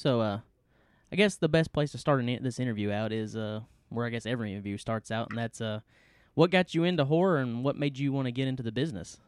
[0.00, 0.40] So, uh,
[1.12, 4.08] I guess the best place to start an, this interview out is uh, where I
[4.08, 5.80] guess every interview starts out, and that's uh,
[6.32, 9.18] what got you into horror and what made you want to get into the business.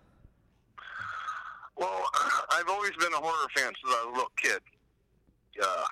[1.77, 2.03] Well,
[2.55, 4.61] I've always been a horror fan since I was a little kid.
[5.55, 5.85] Yeah.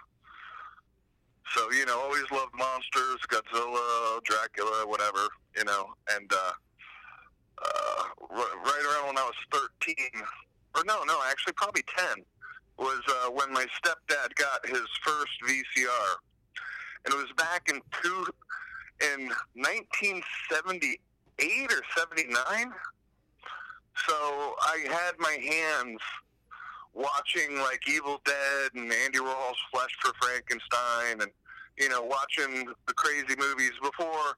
[1.55, 5.29] So you know, always loved monsters, Godzilla, Dracula, whatever.
[5.59, 6.53] You know, and uh,
[7.67, 10.23] uh, right around when I was thirteen,
[10.75, 12.25] or no, no, actually probably ten,
[12.81, 16.17] was uh, when my stepdad got his first VCR,
[17.05, 18.27] and it was back in two
[19.03, 22.73] in 1978 or 79.
[24.09, 26.01] So I had my hands
[26.95, 31.31] watching like Evil Dead and Andy Warhol's Flesh for Frankenstein, and
[31.79, 34.37] you know, watching the crazy movies before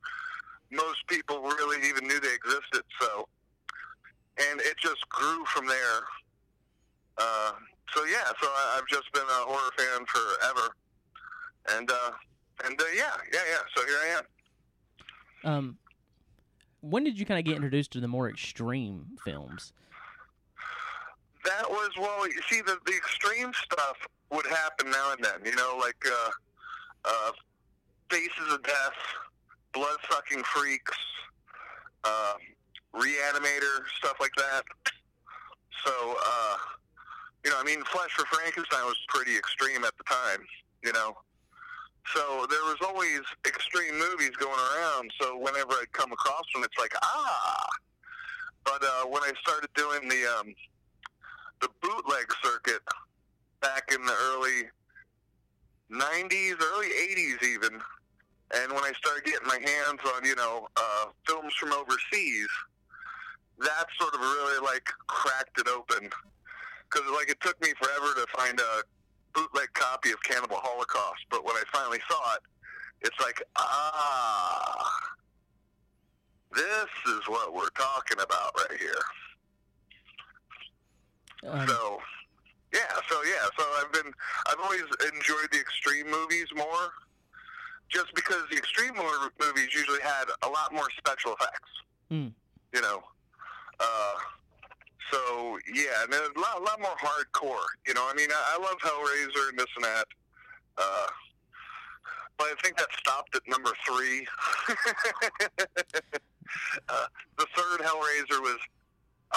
[0.71, 2.83] most people really even knew they existed.
[3.01, 3.27] So,
[4.51, 6.03] and it just grew from there.
[7.19, 7.53] Uh,
[7.95, 10.75] so yeah, so I, I've just been a horror fan forever,
[11.77, 12.11] and uh,
[12.65, 13.59] and uh, yeah, yeah, yeah.
[13.77, 15.53] So here I am.
[15.53, 15.79] Um,
[16.81, 19.73] when did you kind of get introduced to the more extreme films?
[21.45, 22.27] That was well.
[22.27, 23.97] You see, the the extreme stuff
[24.31, 25.45] would happen now and then.
[25.45, 26.31] You know, like uh,
[27.05, 27.33] uh,
[28.11, 28.97] Faces of Death,
[29.73, 30.99] Blood Sucking Freaks,
[32.05, 32.35] uh,
[32.95, 34.63] Reanimator, stuff like that.
[35.85, 36.57] So, uh,
[37.45, 40.47] you know, I mean, Flesh for Frankenstein was pretty extreme at the time.
[40.83, 41.17] You know,
[42.15, 45.11] so there was always extreme movies going around.
[45.21, 47.67] So whenever I'd come across one, it's like ah.
[48.65, 50.55] But uh, when I started doing the um,
[51.61, 52.83] the bootleg circuit
[53.61, 54.69] back in the early
[55.91, 57.81] 90s, early 80s even,
[58.55, 62.49] and when I started getting my hands on, you know, uh, films from overseas,
[63.61, 66.11] that sort of really like cracked it open.
[66.93, 68.83] Because like it took me forever to find a
[69.35, 72.41] bootleg copy of Cannibal Holocaust, but when I finally saw it,
[73.01, 74.91] it's like ah,
[76.55, 79.03] this is what we're talking about right here.
[81.51, 81.99] Um, So,
[82.75, 84.13] yeah, so yeah, so I've been,
[84.47, 86.93] I've always enjoyed the extreme movies more,
[87.89, 91.71] just because the extreme mo- movies usually had a lot more special effects.
[92.11, 92.33] Mm.
[92.73, 93.03] You know,
[93.81, 94.15] uh,
[95.11, 97.67] so yeah, and a lot, a lot more hardcore.
[97.87, 100.07] You know, I mean, I, I love Hellraiser and this and that.
[100.79, 101.07] Uh,
[102.39, 104.27] but I think that stopped at number three.
[106.89, 107.07] uh,
[107.39, 108.59] the third Hellraiser was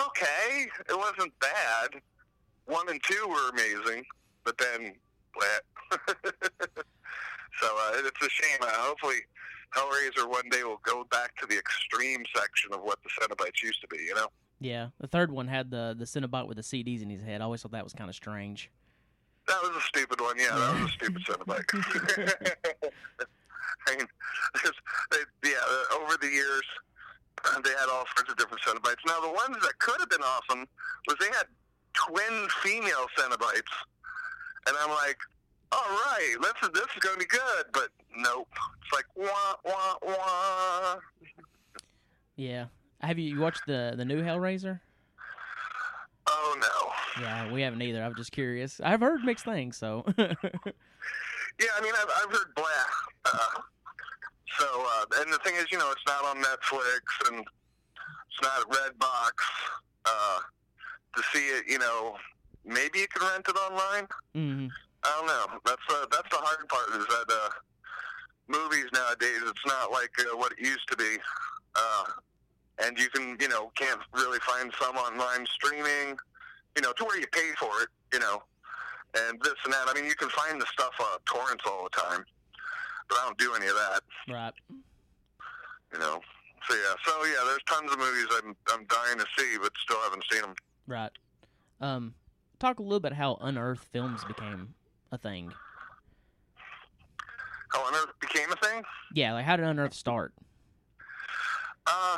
[0.08, 0.68] okay.
[0.90, 2.02] It wasn't bad.
[2.66, 4.06] One and two were amazing,
[4.44, 4.94] but then,
[5.36, 5.60] bleh.
[7.62, 8.60] so uh, it's a shame.
[8.62, 9.18] Uh, hopefully,
[9.76, 13.82] Hellraiser one day will go back to the extreme section of what the Cenobites used
[13.82, 13.98] to be.
[13.98, 14.28] You know?
[14.60, 17.42] Yeah, the third one had the the Cenobite with the CDs in his head.
[17.42, 18.72] I always thought that was kind of strange.
[19.48, 20.38] That was a stupid one.
[20.38, 22.90] Yeah, that was a stupid Cenobite.
[23.88, 24.08] I mean,
[25.12, 25.58] they, yeah,
[26.02, 26.64] over the years,
[27.64, 29.06] they had all sorts of different Cenobites.
[29.06, 30.66] Now, the ones that could have been awesome
[31.08, 31.46] was they had
[31.94, 33.76] twin female Cenobites,
[34.68, 35.18] and I'm like,
[35.72, 38.48] all right, this is this is going to be good, but nope.
[38.82, 40.96] It's like wah wah wah.
[42.36, 42.66] Yeah.
[43.06, 44.80] Have you, you watched the the new Hellraiser?
[46.28, 47.22] Oh no.
[47.22, 48.04] Yeah, we haven't either.
[48.04, 48.82] I'm just curious.
[48.84, 52.66] I've heard mixed things, so Yeah, I mean, I've, I've heard blah.
[53.26, 53.62] Uh,
[54.60, 58.60] so, uh, and the thing is, you know, it's not on Netflix and it's not
[58.60, 59.32] at Redbox.
[60.06, 60.40] Uh,
[61.16, 62.16] to see it, you know,
[62.66, 64.08] maybe you can rent it online.
[64.36, 64.70] mm,
[65.04, 65.60] I don't know.
[65.66, 67.50] That's uh, that's the hard part is that uh,
[68.48, 71.18] movies nowadays it's not like uh, what it used to be,
[71.76, 72.04] uh,
[72.84, 76.18] and you can you know can't really find some online streaming,
[76.76, 78.44] you know, to where you pay for it, you know,
[79.18, 79.86] and this and that.
[79.88, 82.26] I mean, you can find the stuff on torrents all the time,
[83.10, 84.54] but I don't do any of that, right.
[85.94, 86.20] you know.
[86.68, 90.00] So yeah, so yeah, there's tons of movies I'm I'm dying to see, but still
[90.02, 90.56] haven't seen them.
[90.88, 91.12] Right.
[91.82, 92.14] Um,
[92.60, 94.74] talk a little bit how unearthed films became
[95.12, 95.52] a thing.
[97.70, 98.84] How on Earth became a thing?
[99.14, 100.34] Yeah, like how did unearthed start?
[101.86, 102.18] Uh,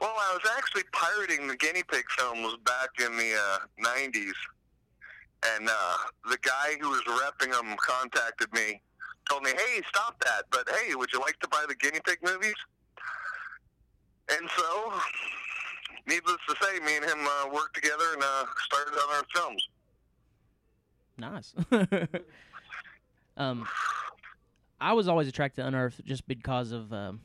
[0.00, 4.32] well, I was actually pirating the guinea pig films back in the uh, 90s.
[5.56, 5.96] And uh,
[6.30, 8.80] the guy who was repping them contacted me,
[9.28, 10.44] told me, hey, stop that.
[10.50, 12.54] But hey, would you like to buy the guinea pig movies?
[14.30, 14.92] And so,
[16.06, 19.68] needless to say, me and him uh, worked together and uh, started on our films.
[21.18, 21.54] Nice.
[23.36, 23.66] um,
[24.80, 27.20] I was always attracted to Unearth just because of um,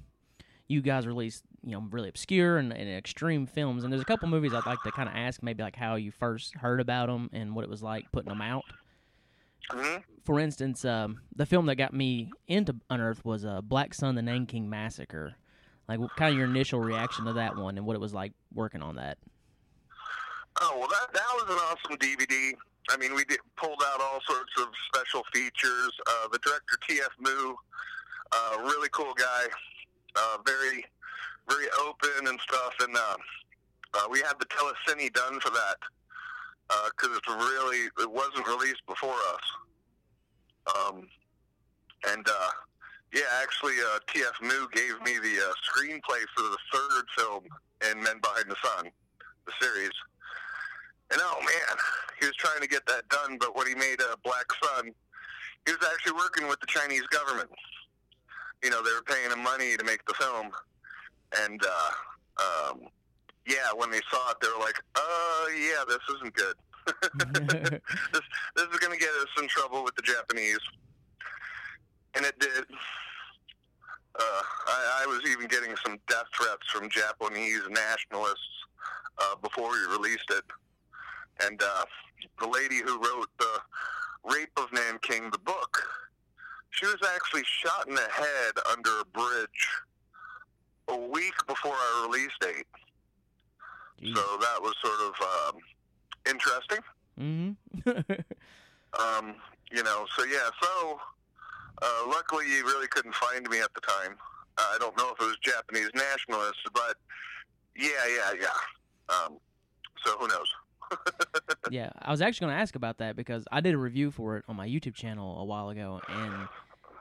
[0.68, 4.28] you guys release you know really obscure and, and extreme films, and there's a couple
[4.28, 7.30] movies I'd like to kind of ask maybe like how you first heard about them
[7.34, 8.64] and what it was like putting them out.
[9.70, 9.98] hmm
[10.30, 14.22] for instance, um, the film that got me into Unearthed was uh, Black Sun: The
[14.22, 15.34] Nanking Massacre.
[15.88, 18.34] Like, what kind of your initial reaction to that one, and what it was like
[18.54, 19.18] working on that?
[20.62, 22.54] Oh well, that that was an awesome DVD.
[22.92, 25.92] I mean, we did, pulled out all sorts of special features.
[26.08, 27.10] Uh, the director T.F.
[27.20, 27.56] Mou,
[28.32, 29.48] uh, really cool guy,
[30.16, 30.86] uh, very
[31.50, 32.74] very open and stuff.
[32.82, 33.16] And uh,
[33.96, 35.78] uh, we had the telecine done for that
[36.94, 39.46] because it's really it wasn't released before us.
[40.76, 41.08] Um,
[42.08, 42.50] and uh,
[43.14, 44.34] yeah, actually, uh, T.F.
[44.42, 47.44] Mou gave me the uh, screenplay for the third film
[47.90, 48.92] in Men Behind the Sun,
[49.46, 49.92] the series.
[51.12, 51.78] And oh man,
[52.20, 54.92] he was trying to get that done, but when he made uh, Black Sun,
[55.66, 57.50] he was actually working with the Chinese government.
[58.64, 60.52] You know, they were paying him money to make the film,
[61.38, 62.82] and uh, um,
[63.46, 66.56] yeah, when they saw it, they were like, "Oh yeah, this isn't good.
[68.14, 68.22] this
[68.56, 70.60] this is going to get us in trouble with the Japanese."
[72.16, 72.66] And it did.
[74.20, 78.66] Uh, I, I was even getting some death threats from Japanese nationalists
[79.20, 80.44] uh, before we released it.
[81.46, 81.86] And uh,
[82.40, 83.60] the lady who wrote the
[84.26, 85.82] Rape of Nanking, the book,
[86.72, 89.68] she was actually shot in the head under a bridge
[90.90, 92.66] a week before our release date.
[94.02, 94.16] Jeez.
[94.16, 95.62] So that was sort of um,
[96.28, 96.80] interesting.
[97.20, 98.12] Mm-hmm.
[98.98, 99.36] Um,
[99.72, 101.00] you know, so yeah, so
[101.82, 104.16] uh, luckily you really couldn't find me at the time.
[104.58, 106.96] Uh, I don't know if it was Japanese nationalists, but
[107.76, 109.16] yeah, yeah, yeah.
[109.16, 109.38] Um,
[110.04, 110.48] so who knows?
[111.72, 114.38] yeah, I was actually going to ask about that because I did a review for
[114.38, 116.48] it on my YouTube channel a while ago, and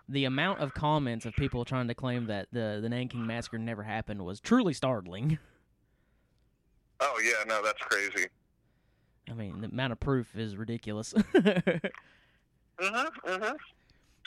[0.08, 3.82] the amount of comments of people trying to claim that the the Nanking massacre never
[3.82, 5.38] happened was truly startling.
[7.00, 8.26] Oh yeah, no, that's crazy.
[9.30, 11.14] I mean, the amount of proof is ridiculous.
[12.80, 13.54] Mhm, mhm.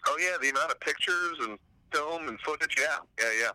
[0.08, 1.58] Oh yeah, the amount of pictures and
[1.94, 2.76] film and footage.
[2.80, 3.52] Yeah, yeah, yeah.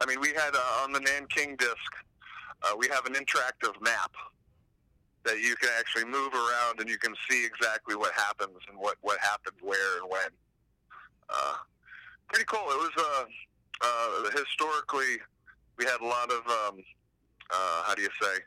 [0.00, 1.92] I mean, we had uh, on the Nanking disc,
[2.62, 4.12] uh, we have an interactive map
[5.24, 8.96] that you can actually move around and you can see exactly what happens and what
[9.02, 10.30] what happened where and when.
[11.32, 11.54] Uh,
[12.28, 12.60] pretty cool.
[12.60, 13.24] It was uh,
[13.82, 15.18] uh, historically
[15.78, 16.82] we had a lot of um,
[17.50, 18.38] uh, how do you say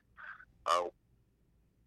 [0.68, 0.82] uh,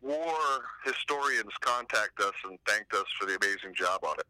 [0.02, 0.36] war
[0.84, 4.26] historians contact us and thanked us for the amazing job on it.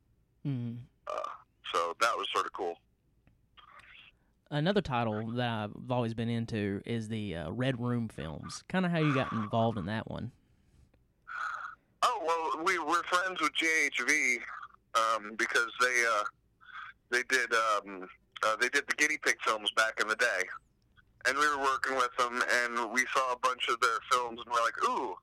[0.46, 0.76] mm.
[1.06, 1.28] Uh,
[1.72, 2.76] so that was sort of cool.
[4.50, 8.64] Another title that I've always been into is the uh, Red Room films.
[8.68, 10.30] Kind of how you got involved in that one.
[12.02, 14.38] Oh well, we were friends with JHV
[14.94, 16.24] um, because they uh,
[17.10, 18.08] they did um,
[18.42, 20.42] uh, they did the guinea pig films back in the day,
[21.26, 24.52] and we were working with them, and we saw a bunch of their films, and
[24.52, 25.14] we're like, ooh.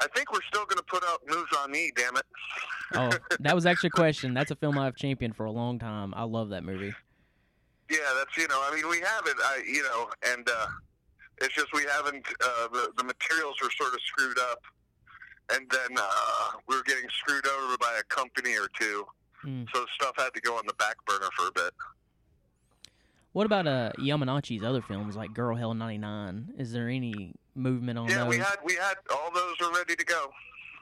[0.00, 2.26] I think we're still going to put out Moves on Me, damn it.
[2.94, 3.10] Oh,
[3.40, 4.32] that was actually a question.
[4.32, 6.14] That's a film I've championed for a long time.
[6.14, 6.94] I love that movie.
[7.90, 8.60] Yeah, that's you know.
[8.62, 9.36] I mean, we have it.
[9.42, 10.66] I you know, and uh,
[11.40, 12.26] it's just we haven't.
[12.40, 14.60] Uh, the the materials are sort of screwed up,
[15.54, 19.06] and then uh, we were getting screwed over by a company or two.
[19.44, 19.66] Mm.
[19.74, 21.72] So stuff had to go on the back burner for a bit.
[23.32, 26.54] What about uh, Yamanouchi's other films like Girl Hell 99?
[26.58, 28.12] Is there any movement on that?
[28.12, 28.28] Yeah, those?
[28.30, 30.30] we had we had all those are ready to go.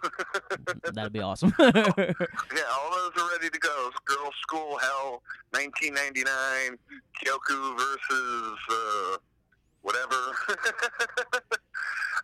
[0.92, 1.52] That'd be awesome.
[1.58, 3.90] yeah, all those are ready to go.
[4.04, 6.78] Girl School Hell, 1999,
[7.20, 9.16] Kyoko versus uh,
[9.82, 10.16] whatever.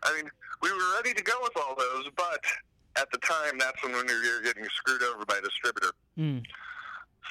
[0.03, 0.29] I mean,
[0.61, 2.39] we were ready to go with all those, but
[2.95, 5.92] at the time, that's when we were getting screwed over by a distributor.
[6.17, 6.43] Mm,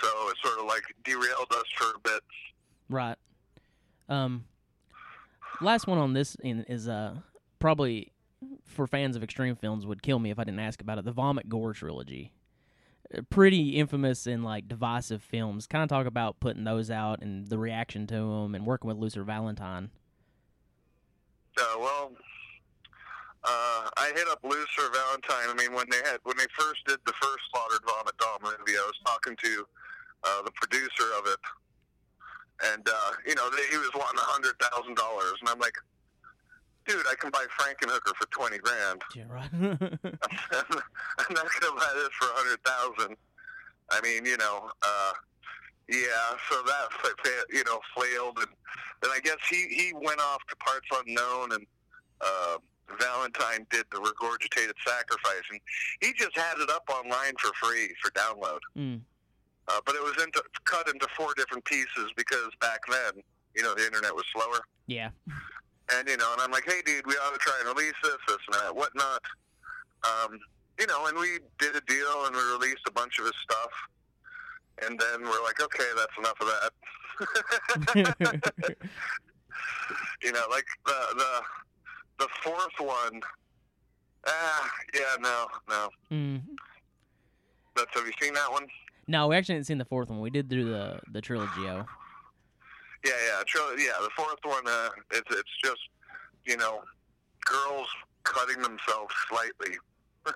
[0.02, 2.22] So it sort of like derailed us for a bit.
[2.88, 3.16] right.
[4.08, 4.44] Um,
[5.60, 7.14] last one on this in, is uh
[7.60, 8.10] probably
[8.66, 11.04] for fans of extreme films would kill me if I didn't ask about it.
[11.04, 12.32] The Vomit Gore trilogy.
[13.16, 15.66] Uh, Pretty infamous in like divisive films.
[15.68, 18.96] Kind of talk about putting those out and the reaction to them, and working with
[18.96, 19.90] Lucifer Valentine.
[21.56, 22.12] Uh, well,
[23.44, 25.50] uh, I hit up Lucifer Valentine.
[25.50, 28.78] I mean, when they had when they first did the first Slaughtered Vomit Doll movie,
[28.78, 29.66] I was talking to
[30.24, 31.40] uh, the producer of it,
[32.72, 35.74] and uh, you know they, he was wanting a hundred thousand dollars, and I'm like,
[36.86, 39.02] dude, I can buy Frankenhooker for twenty grand.
[39.16, 39.50] Yeah, right.
[39.58, 43.16] I'm not gonna buy this for a hundred thousand.
[43.90, 45.12] I mean, you know, uh,
[45.88, 46.38] yeah.
[46.48, 46.88] So that
[47.50, 48.48] you know flailed, and
[49.02, 51.66] then I guess he he went off to parts unknown, and
[52.20, 52.56] uh,
[53.00, 55.60] Valentine did the regurgitated sacrifice, and
[56.00, 58.60] he just had it up online for free for download.
[58.76, 59.00] mm,
[59.68, 63.22] Uh, but it was into, cut into four different pieces because back then,
[63.54, 64.60] you know, the internet was slower.
[64.86, 65.10] yeah.
[65.92, 68.16] And you know, and I'm like, hey, dude, we ought to try and release this,
[68.28, 69.20] this and that, whatnot.
[70.04, 70.38] Um,
[70.78, 73.34] you know, and we did a deal and we released a bunch bunch of his
[73.42, 73.70] stuff,
[74.86, 76.72] and then we're like, okay, that's enough of that.
[80.22, 81.40] you know, like the the
[82.22, 83.20] the fourth one.
[84.26, 85.88] Ah, yeah, no, no.
[86.12, 86.40] mm.
[87.74, 88.66] That's have you seen that one?
[89.08, 90.20] No, we actually didn't see the fourth one.
[90.20, 91.50] We did do the the trilogy.
[91.66, 91.84] Oh,
[93.04, 93.98] Yeah, yeah, tril- yeah.
[94.00, 95.80] The fourth one, uh, it's it's just
[96.46, 96.82] you know,
[97.44, 97.88] girls
[98.24, 99.76] cutting themselves slightly.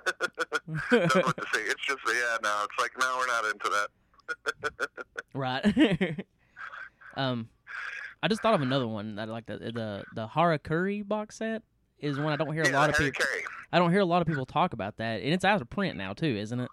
[0.91, 1.61] That's what to say.
[1.63, 2.65] It's just yeah, no.
[2.65, 3.89] It's like no, we're not into that.
[5.35, 6.25] right.
[7.17, 7.49] um,
[8.23, 11.63] I just thought of another one that I like the the the Harakiri box set
[12.01, 13.25] is one I don't hear a lot of people.
[13.25, 13.45] Carey.
[13.73, 15.97] I don't hear a lot of people talk about that, and it's out of print
[15.97, 16.71] now too, isn't it?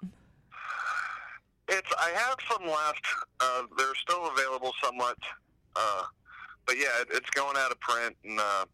[1.70, 3.06] It's I have some left.
[3.40, 5.18] Uh, they're still available somewhat,
[5.76, 6.04] uh,
[6.66, 8.66] but yeah, it, it's going out of print, and uh,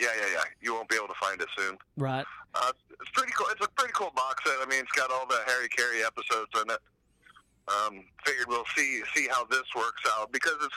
[0.00, 0.42] yeah, yeah, yeah.
[0.60, 1.78] You won't be able to find it soon.
[1.96, 2.26] Right.
[2.54, 3.46] Uh, it's pretty cool.
[3.50, 4.54] It's a pretty cool box set.
[4.60, 6.80] I mean, it's got all the Harakiri episodes in it.
[7.68, 10.76] Um, figured we'll see see how this works out because it's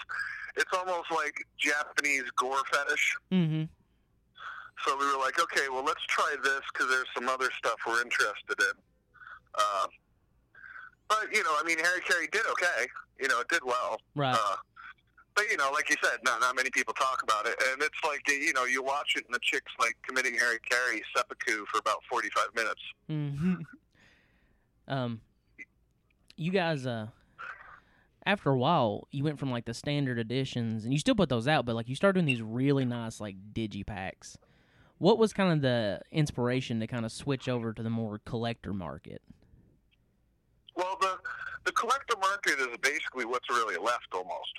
[0.56, 3.16] it's almost like Japanese gore fetish.
[3.32, 3.64] Mm-hmm.
[4.86, 8.02] So we were like, okay, well, let's try this because there's some other stuff we're
[8.02, 8.76] interested in.
[9.56, 9.88] Uh,
[11.08, 12.88] but you know, I mean, Harakiri did okay.
[13.20, 14.00] You know, it did well.
[14.16, 14.34] Right.
[14.36, 14.56] Uh,
[15.36, 17.98] but you know, like you said, not not many people talk about it, and it's
[18.06, 21.80] like you know, you watch it, and the chick's like committing Harry Carey seppuku for
[21.80, 22.82] about forty five minutes.
[23.10, 23.56] Mm-hmm.
[24.90, 25.22] Um,
[26.36, 27.10] you guys, uh,
[28.26, 31.48] after a while, you went from like the standard editions, and you still put those
[31.48, 34.36] out, but like you started doing these really nice like digipacks.
[35.00, 38.74] What was kind of the inspiration to kind of switch over to the more collector
[38.74, 39.22] market?
[40.76, 41.18] Well, the
[41.66, 44.54] the collector market is basically what's really left almost.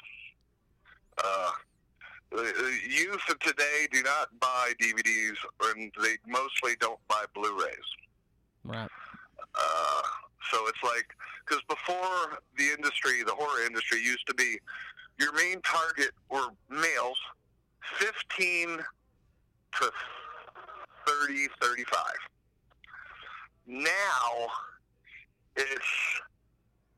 [1.23, 1.51] Uh,
[2.31, 7.77] the youth of today do not buy DVDs, and they mostly don't buy Blu-rays.
[8.65, 8.89] Right.
[9.55, 10.03] Uh,
[10.53, 11.07] so it's like
[11.47, 14.59] because before the industry, the horror industry used to be
[15.19, 17.19] your main target were males,
[17.99, 18.79] fifteen
[19.79, 19.91] to
[21.07, 22.03] 30, 35.
[23.67, 24.49] Now
[25.57, 26.21] it's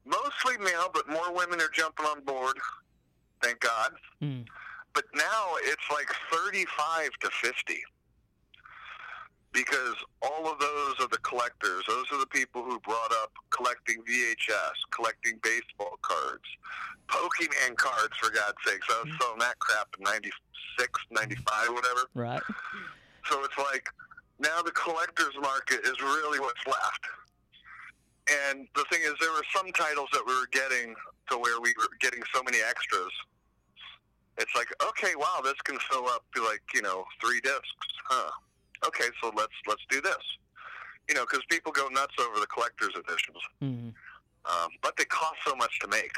[0.04, 2.56] mostly male, but more women are jumping on board.
[3.42, 3.92] Thank God.
[4.22, 4.46] Mm.
[4.94, 7.74] But now it's like 35 to 50.
[9.52, 11.84] Because all of those are the collectors.
[11.86, 16.44] Those are the people who brought up collecting VHS, collecting baseball cards,
[17.08, 18.86] Pokemon cards, for God's sakes.
[18.90, 22.00] I was selling that crap in 96, 95, whatever.
[22.14, 22.42] Right.
[23.30, 23.86] So it's like
[24.38, 27.04] now the collector's market is really what's left.
[28.50, 30.94] And the thing is, there were some titles that we were getting
[31.30, 33.10] to where we were getting so many extras.
[34.38, 38.30] It's like, okay, wow, this can fill up to like you know three discs, huh?
[38.86, 40.22] Okay, so let's let's do this.
[41.08, 43.88] You know, because people go nuts over the collector's editions, Mm-hmm.
[43.88, 46.12] um, but they cost so much to make.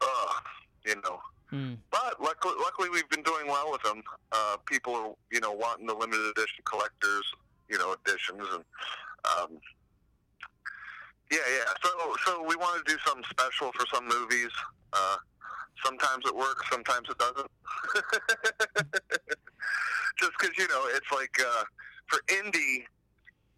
[0.00, 0.42] Ugh,
[0.86, 1.20] you know.
[1.56, 1.76] Mm.
[1.90, 4.02] But luckily, luckily, we've been doing well with them.
[4.30, 7.24] Uh, people are, you know, wanting the limited edition collectors,
[7.68, 8.64] you know, editions, and
[9.24, 9.58] um,
[11.30, 11.72] yeah, yeah.
[11.82, 11.90] So,
[12.24, 14.50] so we want to do something special for some movies.
[14.92, 15.16] Uh,
[15.84, 17.50] sometimes it works, sometimes it doesn't.
[20.20, 21.64] Just because you know, it's like uh,
[22.06, 22.84] for indie,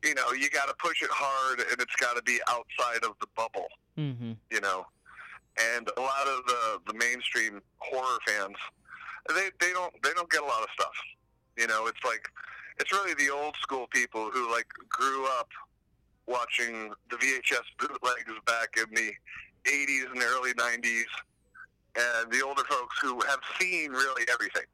[0.04, 3.14] you know, you got to push it hard, and it's got to be outside of
[3.20, 4.32] the bubble Mm-hmm.
[4.52, 4.86] you know.
[5.74, 8.56] And a lot of the the mainstream horror fans,
[9.28, 10.94] they they don't they don't get a lot of stuff.
[11.56, 12.28] You know, it's like
[12.78, 15.48] it's really the old school people who like grew up
[16.26, 19.12] watching the VHS bootlegs back in the
[19.64, 21.04] 80s and early 90s,
[21.96, 24.66] and the older folks who have seen really everything.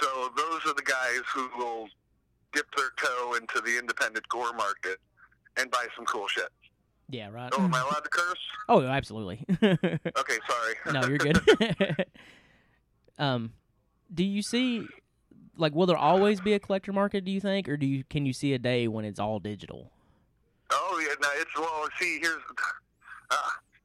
[0.00, 1.88] So those are the guys who will
[2.52, 4.98] dip their toe into the independent gore market
[5.58, 6.48] and buy some cool shit.
[7.12, 7.28] Yeah.
[7.30, 7.52] Right.
[7.56, 8.38] Oh, am I allowed to curse?
[8.68, 9.44] Oh, absolutely.
[9.62, 10.74] Okay, sorry.
[10.92, 11.40] no, you're good.
[13.18, 13.52] um,
[14.14, 14.86] do you see,
[15.56, 17.24] like, will there always be a collector market?
[17.24, 19.90] Do you think, or do you can you see a day when it's all digital?
[20.72, 21.86] oh yeah, no, it's well.
[22.00, 22.40] See, here's,
[23.30, 23.36] uh,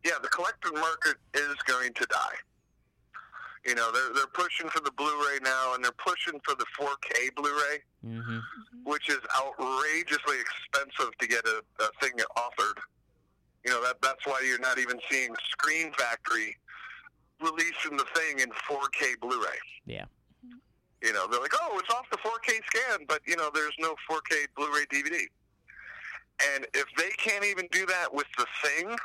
[0.05, 2.35] yeah, the collector market is going to die.
[3.65, 7.35] You know, they're they're pushing for the Blu-ray now, and they're pushing for the 4K
[7.35, 8.37] Blu-ray, Mm-hmm.
[8.85, 12.77] which is outrageously expensive to get a, a thing authored.
[13.65, 16.55] You know that that's why you're not even seeing Scream Factory
[17.41, 19.59] releasing the thing in 4K Blu-ray.
[19.85, 20.05] Yeah.
[21.03, 23.95] You know, they're like, oh, it's off the 4K scan, but you know, there's no
[24.09, 25.21] 4K Blu-ray DVD.
[26.55, 28.95] And if they can't even do that with the thing,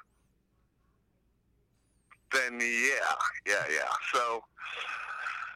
[2.32, 3.14] then yeah,
[3.47, 3.88] yeah, yeah.
[4.12, 4.42] So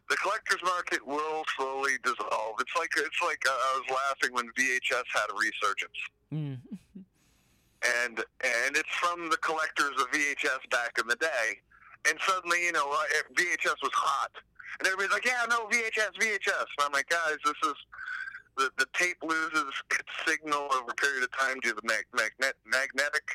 [0.08, 2.56] the collector's market will slowly dissolve.
[2.60, 5.98] It's like it's like uh, I was laughing when VHS had a resurgence.
[6.32, 6.78] Mm.
[7.84, 11.60] and and it's from the collectors of VHS back in the day.
[12.08, 14.30] And suddenly, you know, uh, VHS was hot,
[14.78, 17.74] and everybody's like, "Yeah, no VHS, VHS." And I'm like, guys, this is
[18.56, 22.06] the the tape loses its signal over a period of time due to the mag-
[22.14, 23.28] magnet magnetic,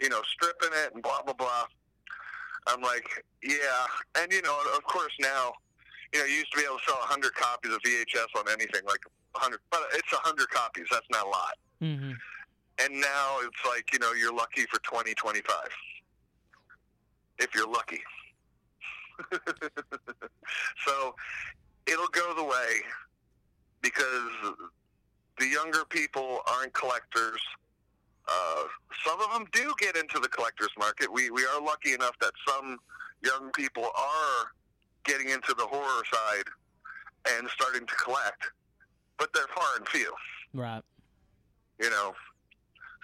[0.00, 1.66] you know, stripping it and blah blah blah.
[2.66, 3.86] I'm like, yeah,
[4.18, 5.52] and you know, of course now,
[6.12, 8.82] you know, you used to be able to sell 100 copies of VHS on anything,
[8.86, 10.86] like 100, but it's 100 copies.
[10.90, 11.54] That's not a lot.
[11.82, 12.12] Mm-hmm.
[12.82, 15.54] And now it's like, you know, you're lucky for 20, 25.
[17.38, 18.00] If you're lucky.
[20.86, 21.14] so
[21.86, 22.82] it'll go the way
[23.80, 24.56] because
[25.38, 27.40] the younger people aren't collectors.
[28.28, 28.64] Uh,
[29.06, 31.12] some of them do get into the collector's market.
[31.12, 32.78] We, we are lucky enough that some
[33.24, 34.46] young people are
[35.04, 36.44] getting into the horror side
[37.30, 38.42] and starting to collect,
[39.18, 40.12] but they're far and few.
[40.52, 40.82] Right.
[41.80, 42.14] You know,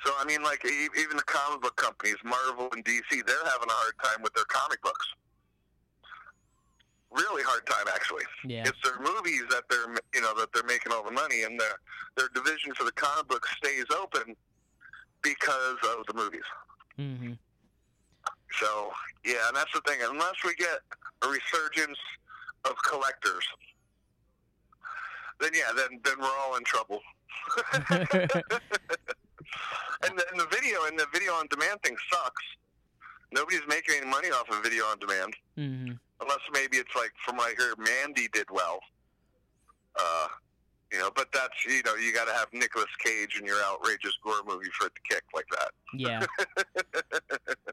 [0.04, 3.72] so I mean, like even the comic book companies, Marvel and DC, they're having a
[3.72, 5.06] hard time with their comic books.
[7.12, 8.24] Really hard time, actually.
[8.44, 8.64] Yeah.
[8.66, 11.78] It's their movies that they're, you know, that they're making all the money, and their
[12.16, 14.34] their division for the comic book stays open
[15.22, 16.48] because of the movies.
[16.98, 17.32] Mm-hmm.
[18.58, 18.90] So
[19.24, 20.00] yeah, and that's the thing.
[20.02, 20.80] Unless we get
[21.22, 21.98] a resurgence
[22.64, 23.44] of collectors,
[25.38, 27.00] then yeah, then then we're all in trouble.
[30.04, 32.42] and, the, and the video and the video on demand thing sucks.
[33.32, 35.92] Nobody's making any money off of video on demand, Mm-hmm.
[36.20, 38.80] unless maybe it's like from what I hear, Mandy did well.
[39.98, 40.28] Uh,
[40.92, 44.12] you know, but that's you know you got to have Nicolas Cage in your outrageous
[44.22, 45.70] gore movie for it to kick like that.
[45.94, 46.26] Yeah.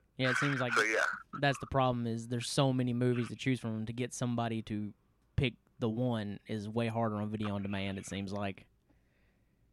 [0.18, 0.30] yeah.
[0.30, 1.00] It seems like So yeah,
[1.42, 2.08] that's the problem.
[2.08, 3.86] Is there's so many movies to choose from.
[3.86, 4.94] To get somebody to
[5.36, 7.98] pick the one is way harder on video on demand.
[7.98, 8.66] It seems like.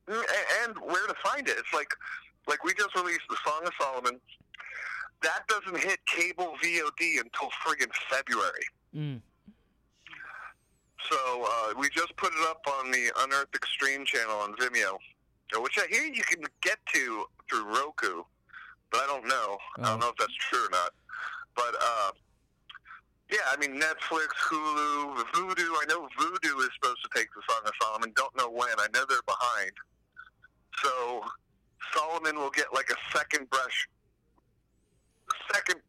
[0.08, 1.56] And where to find it?
[1.58, 1.88] It's like
[2.48, 4.20] like we just released the Song of Solomon.
[5.22, 8.66] That doesn't hit cable VOD until friggin' February.
[8.94, 9.20] Mm.
[11.10, 11.16] So
[11.48, 14.96] uh, we just put it up on the Unearthed Extreme channel on Vimeo,
[15.60, 18.22] which I hear you can get to through Roku,
[18.90, 19.58] but I don't know.
[19.78, 19.84] I Oh.
[19.90, 20.90] don't know if that's true or not.
[21.54, 22.10] But uh,
[23.30, 25.68] yeah, I mean Netflix, Hulu, Vudu.
[25.80, 28.12] I know Vudu is supposed to take the Song of Solomon.
[28.16, 28.68] Don't know when.
[28.78, 29.72] I know they're behind.
[30.82, 31.22] So
[31.94, 33.88] Solomon will get like a second brush,
[35.52, 35.80] second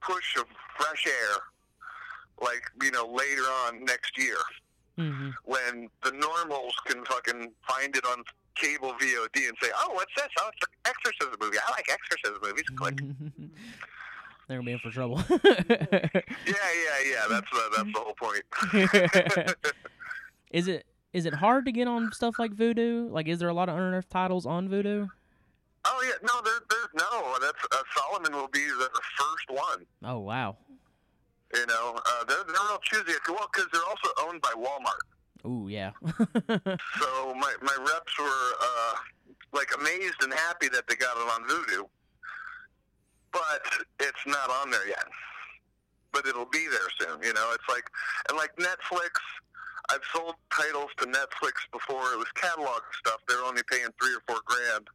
[0.00, 0.44] push of
[0.78, 1.36] fresh air,
[2.40, 4.36] like you know later on next year
[4.98, 5.30] Mm-hmm.
[5.46, 8.22] when the normals can fucking find it on
[8.56, 10.28] cable VOD and say, "Oh, what's this?
[10.38, 11.56] Oh, it's an exorcism movie.
[11.66, 12.96] I like exorcism movies." Click.
[14.48, 15.22] They're gonna be in for trouble.
[15.30, 17.24] Yeah, yeah, yeah.
[17.26, 18.44] That's the that's the whole point.
[20.50, 23.10] is it is it hard to get on stuff like Vudu?
[23.10, 25.08] Like, is there a lot of unearthed titles on Vudu?
[25.84, 27.36] oh yeah, no, there, there's no.
[27.40, 29.86] That's uh, Solomon will be the first one.
[30.04, 30.56] Oh wow.
[31.54, 33.12] You know, uh, they're they're real choosy.
[33.28, 35.48] Well, because they're also owned by Walmart.
[35.48, 35.90] Ooh yeah.
[37.00, 38.94] So my my reps were uh,
[39.52, 41.84] like amazed and happy that they got it on Voodoo,
[43.32, 43.62] but
[44.00, 45.04] it's not on there yet.
[46.12, 47.22] But it'll be there soon.
[47.22, 47.90] You know, it's like
[48.28, 49.18] and like Netflix.
[49.92, 52.16] I've sold titles to Netflix before.
[52.16, 53.20] It was catalog stuff.
[53.28, 54.88] They were only paying three or four grand,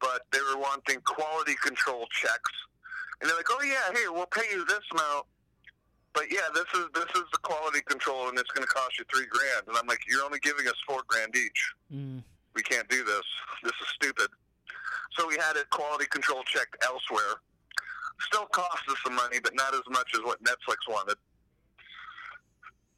[0.00, 2.54] but they were wanting quality control checks.
[3.20, 5.26] And they're like, "Oh yeah, here we'll pay you this amount."
[6.14, 9.04] But yeah, this is this is the quality control, and it's going to cost you
[9.12, 9.66] three grand.
[9.66, 12.22] And I'm like, "You're only giving us four grand each." mm.
[12.54, 13.26] we can't do this.
[13.64, 14.28] This is stupid.
[15.18, 17.42] So we had it quality control checked elsewhere.
[18.30, 21.16] Still cost us some money, but not as much as what Netflix wanted.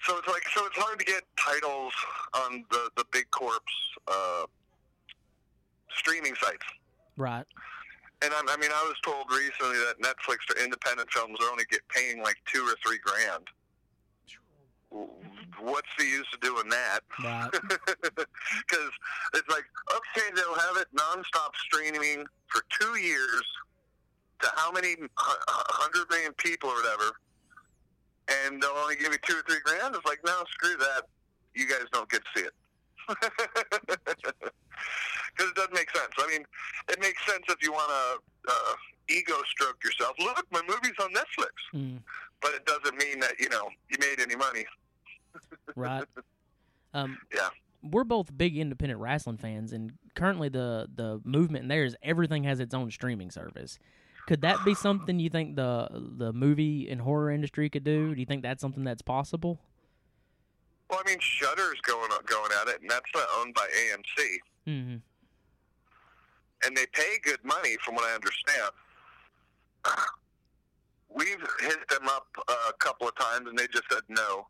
[0.06, 1.92] So it's like so it's hard to get titles
[2.34, 3.58] on the the big corps
[4.08, 4.44] uh,
[5.96, 6.66] streaming sites.
[7.16, 7.46] Right.
[8.22, 11.64] And I, I mean, I was told recently that Netflix for independent films are only
[11.70, 13.48] get paying like two or three grand.
[15.60, 17.00] What's the use of doing that?
[17.22, 17.50] Right.
[18.68, 18.90] Because
[19.34, 19.64] it's like,
[19.94, 23.42] okay, they'll have it nonstop streaming for two years
[24.40, 27.16] to how many hu- hundred million people or whatever,
[28.28, 29.94] and they'll only give you two or three grand.
[29.94, 31.02] It's like, no, screw that.
[31.54, 32.54] You guys don't get to see it.
[35.36, 36.12] Because it doesn't make sense.
[36.18, 36.44] I mean,
[36.88, 38.74] it makes sense if you want to uh,
[39.08, 40.14] ego stroke yourself.
[40.18, 41.50] Look, my movie's on Netflix.
[41.74, 41.98] Mm.
[42.40, 44.64] But it doesn't mean that, you know, you made any money.
[45.74, 46.04] Right.
[46.92, 47.48] Um, Yeah.
[47.82, 52.44] We're both big independent wrestling fans, and currently the the movement in there is everything
[52.44, 53.78] has its own streaming service.
[54.26, 58.14] Could that be something you think the the movie and horror industry could do?
[58.14, 59.60] Do you think that's something that's possible?
[60.88, 64.38] Well, I mean, Shudder's going going at it, and that's not owned by AMC.
[64.66, 64.96] Mm-hmm.
[66.66, 68.70] and they pay good money, from what I understand.
[71.14, 74.46] We've hit them up a couple of times, and they just said no.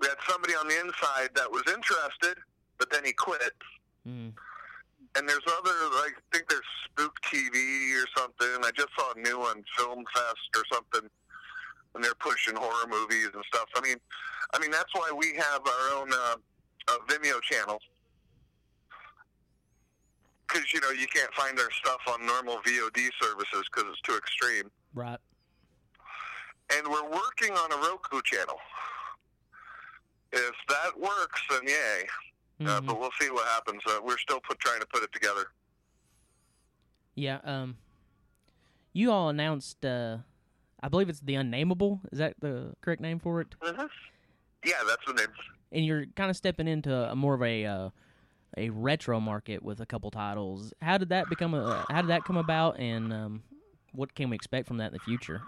[0.00, 2.36] We had somebody on the inside that was interested,
[2.78, 3.52] but then he quit.
[4.08, 4.32] Mm.
[5.18, 8.64] And there's other, I think there's Spook TV or something.
[8.64, 11.10] I just saw a new one, Film Fest or something,
[11.96, 13.66] and they're pushing horror movies and stuff.
[13.74, 13.96] I mean,
[14.54, 16.36] I mean that's why we have our own uh,
[16.86, 17.80] uh, Vimeo channel
[20.46, 24.16] because you know you can't find our stuff on normal VOD services because it's too
[24.16, 24.70] extreme.
[24.94, 25.18] Right.
[26.76, 28.58] And we're working on a Roku channel.
[30.32, 32.04] If that works, then yay.
[32.60, 32.86] Uh, Mhm.
[32.86, 33.82] but we'll see what happens.
[33.86, 35.46] Uh, we're still put, trying to put it together.
[37.14, 37.38] Yeah.
[37.44, 37.78] Um.
[38.92, 39.84] You all announced.
[39.84, 40.18] Uh,
[40.82, 42.00] I believe it's the Unnameable.
[42.12, 43.54] Is that the correct name for it?
[43.60, 43.86] Mm-hmm.
[44.64, 45.28] Yeah, that's the name.
[45.70, 47.90] And you're kind of stepping into a more of a uh,
[48.56, 50.72] a retro market with a couple titles.
[50.82, 51.84] How did that become a?
[51.90, 52.78] How did that come about?
[52.80, 53.42] And um,
[53.92, 55.42] what can we expect from that in the future?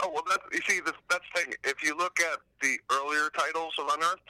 [0.00, 1.54] Oh well, that you see, the, that's the thing.
[1.64, 4.22] If you look at the earlier titles of Unearthed,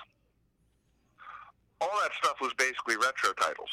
[1.80, 3.70] all that stuff was basically retro titles.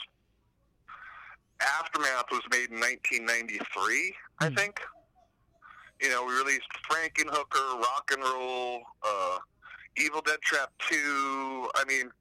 [1.80, 4.56] Aftermath was made in 1993, I Hmm.
[4.56, 4.82] think.
[6.02, 9.40] You know, we released Frankenhooker, Rock and Roll, uh,
[9.96, 11.70] Evil Dead Trap 2.
[11.76, 12.12] I mean,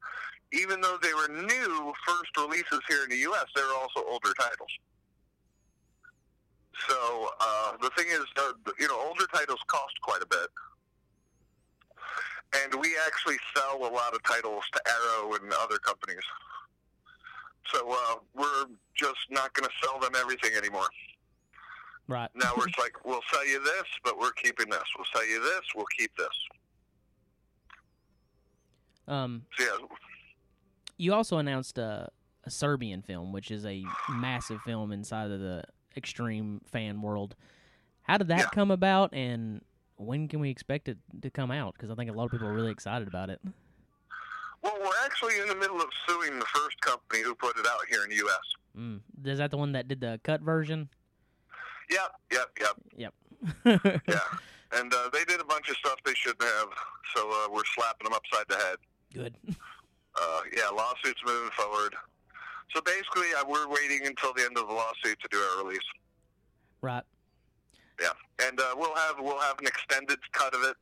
[0.53, 4.33] even though they were new first releases here in the U.S., they were also older
[4.39, 4.71] titles.
[6.87, 10.47] So uh, the thing is, uh, you know, older titles cost quite a bit,
[12.63, 16.23] and we actually sell a lot of titles to Arrow and other companies.
[17.73, 18.65] So uh, we're
[18.95, 20.87] just not going to sell them everything anymore.
[22.07, 22.29] Right.
[22.35, 24.83] Now we're just like, we'll sell you this, but we're keeping this.
[24.97, 26.27] We'll sell you this, we'll keep this.
[29.07, 29.45] Um.
[29.57, 29.87] So yeah,
[30.97, 32.09] You also announced a,
[32.43, 35.63] a Serbian film, which is a massive film inside of the
[35.97, 37.35] extreme fan world.
[38.03, 38.49] How did that Yeah.
[38.51, 39.61] come about, and
[39.97, 41.73] when can we expect it to come out?
[41.73, 43.39] Because I think a lot of people are really excited about it.
[44.61, 47.79] well, we're actually in the middle of suing the first company who put it out
[47.89, 48.55] here in the U.S.
[48.77, 48.99] Mm.
[49.25, 50.89] Is that the one that did the cut version?
[51.89, 52.75] Yep, yep, yep.
[52.97, 53.13] Yep.
[54.07, 54.19] Yeah,
[54.79, 56.67] and uh, they did a bunch of stuff they shouldn't have,
[57.15, 58.77] so uh, we're slapping them upside the head.
[59.13, 59.35] Good.
[60.17, 61.93] Uh, yeah, lawsuits moving forward.
[62.73, 65.83] So basically, uh, we're waiting until the end of the lawsuit to do our release.
[66.81, 67.03] Right.
[68.01, 68.09] Yeah,
[68.47, 70.75] and uh, we'll have we'll have an extended cut of it.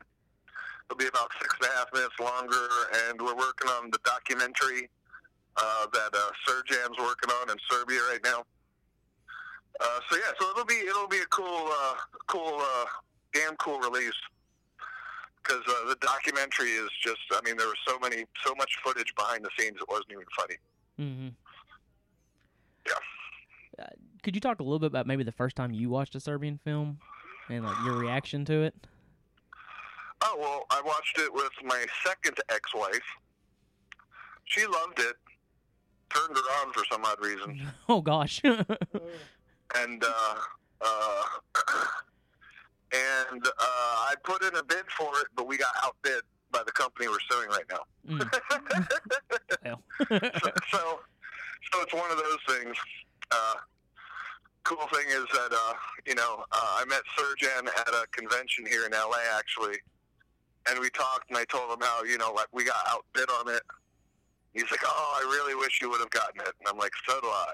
[0.90, 2.68] It'll be about six and a half minutes longer,
[3.08, 4.90] and we're working on the documentary
[5.58, 8.44] uh, that uh, Srdjan's working on in Serbia right now.
[9.80, 11.96] Uh, so yeah, so it'll be it'll be a cool uh,
[12.28, 12.86] cool uh,
[13.34, 14.14] damn cool release
[15.44, 19.14] because uh, the documentary is just I mean there was so many so much footage
[19.16, 20.56] behind the scenes it wasn't even funny.
[21.00, 21.30] Mm-hmm.
[22.88, 22.94] Yeah.
[24.24, 26.58] Could you talk a little bit about maybe the first time you watched a Serbian
[26.64, 27.00] film
[27.50, 28.74] and like your reaction to it?
[30.22, 33.02] Oh well, I watched it with my second ex-wife.
[34.46, 35.16] She loved it.
[36.10, 38.42] Turned her on for some odd reason, Oh gosh.
[38.44, 40.36] and uh,
[40.82, 41.24] uh,
[42.94, 46.72] and uh, I put in a bid for it, but we got outbid by the
[46.72, 47.84] company we're suing right now.
[48.08, 48.30] Mm.
[49.64, 49.80] So,
[50.72, 51.00] so,
[51.72, 52.76] so it's one of those things.
[53.32, 53.54] Uh,
[54.64, 55.74] cool thing is that uh,
[56.06, 59.78] you know uh, I met Srdjan at a convention here in LA actually,
[60.70, 63.54] and we talked, and I told him how you know like we got outbid on
[63.54, 63.62] it.
[64.54, 67.20] He's like, "Oh, I really wish you would have gotten it," and I'm like, "So
[67.22, 67.54] do I."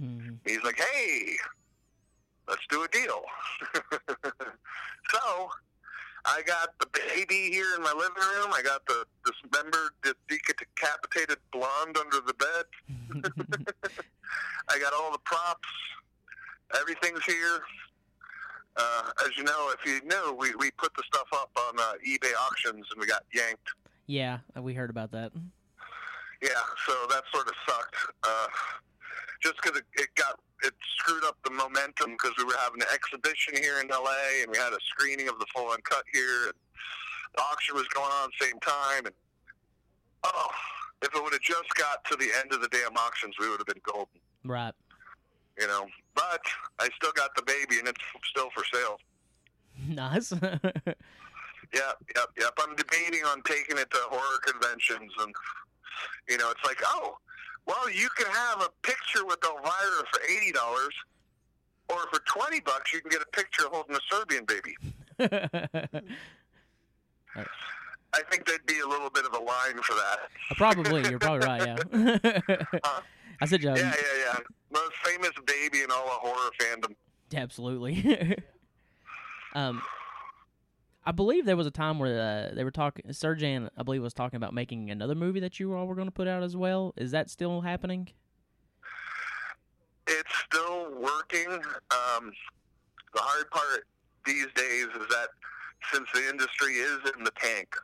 [0.00, 0.38] Mhm.
[0.44, 1.36] He's like, "Hey,
[2.48, 3.22] let's do a deal."
[5.10, 5.50] so,
[6.24, 8.52] I got the baby here in my living room.
[8.52, 12.64] I got the dismembered, the decapitated blonde under the bed.
[14.68, 15.68] I got all the props.
[16.80, 17.60] Everything's here.
[18.76, 21.92] Uh, as you know, if you knew, we, we put the stuff up on uh,
[22.06, 23.68] eBay auctions and we got yanked.
[24.06, 25.30] yeah, we heard about that.
[26.42, 26.48] Yeah,
[26.86, 27.94] so that sort of sucked.
[28.24, 28.46] Uh,
[29.42, 32.88] just because it, it got it screwed up the momentum because we were having an
[32.92, 36.46] exhibition here in LA and we had a screening of the full uncut here.
[36.46, 36.54] And
[37.36, 39.14] the auction was going on at the same time, and
[40.24, 40.48] oh,
[41.02, 43.58] if it would have just got to the end of the damn auctions, we would
[43.60, 44.72] have been golden, Right.
[45.60, 45.86] you know.
[46.14, 46.40] But
[46.78, 48.00] I still got the baby, and it's
[48.30, 48.98] still for sale.
[49.88, 50.32] Nice.
[51.72, 52.52] Yep, yep, yep.
[52.62, 55.34] I'm debating on taking it to horror conventions, and
[56.28, 57.16] you know, it's like, oh,
[57.66, 60.94] well, you can have a picture with Elvira for eighty dollars,
[61.88, 64.76] or for twenty bucks, you can get a picture holding a Serbian baby.
[68.14, 70.18] I think there'd be a little bit of a line for that.
[70.50, 71.08] Uh, probably.
[71.10, 71.78] You're probably right.
[71.92, 72.28] Yeah.
[72.84, 73.00] Huh?
[73.40, 74.38] I said, um, yeah, yeah, yeah.
[74.72, 76.94] Most famous baby in all of horror fandom.
[77.34, 78.36] absolutely.
[79.54, 79.82] um,
[81.06, 83.04] I believe there was a time where uh, they were talking.
[83.10, 86.12] Srdjan, I believe, was talking about making another movie that you all were going to
[86.12, 86.94] put out as well.
[86.96, 88.08] Is that still happening?
[90.06, 91.50] It's still working.
[91.50, 92.32] Um,
[93.14, 93.86] the hard part
[94.24, 95.28] these days is that
[95.92, 97.76] since the industry is in the tank,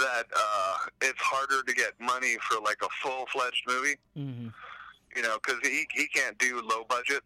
[0.00, 3.96] that uh, it's harder to get money for like a full fledged movie.
[4.16, 4.48] Mm-hmm.
[5.16, 7.22] You know, because he he can't do low budget.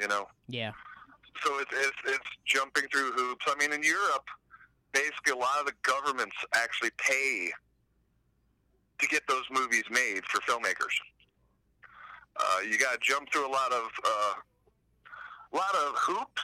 [0.00, 0.72] You know, Yeah.
[1.44, 3.44] so it's it's it's jumping through hoops.
[3.48, 4.26] I mean, in Europe,
[4.92, 7.50] basically a lot of the governments actually pay
[9.00, 10.94] to get those movies made for filmmakers.
[12.36, 14.34] Uh, you got to jump through a lot of uh,
[15.52, 16.42] a lot of hoops,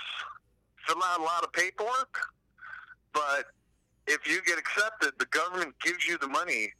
[0.86, 2.16] fill out a lot of paperwork,
[3.12, 3.46] but
[4.10, 6.72] if you get accepted, the government gives you the money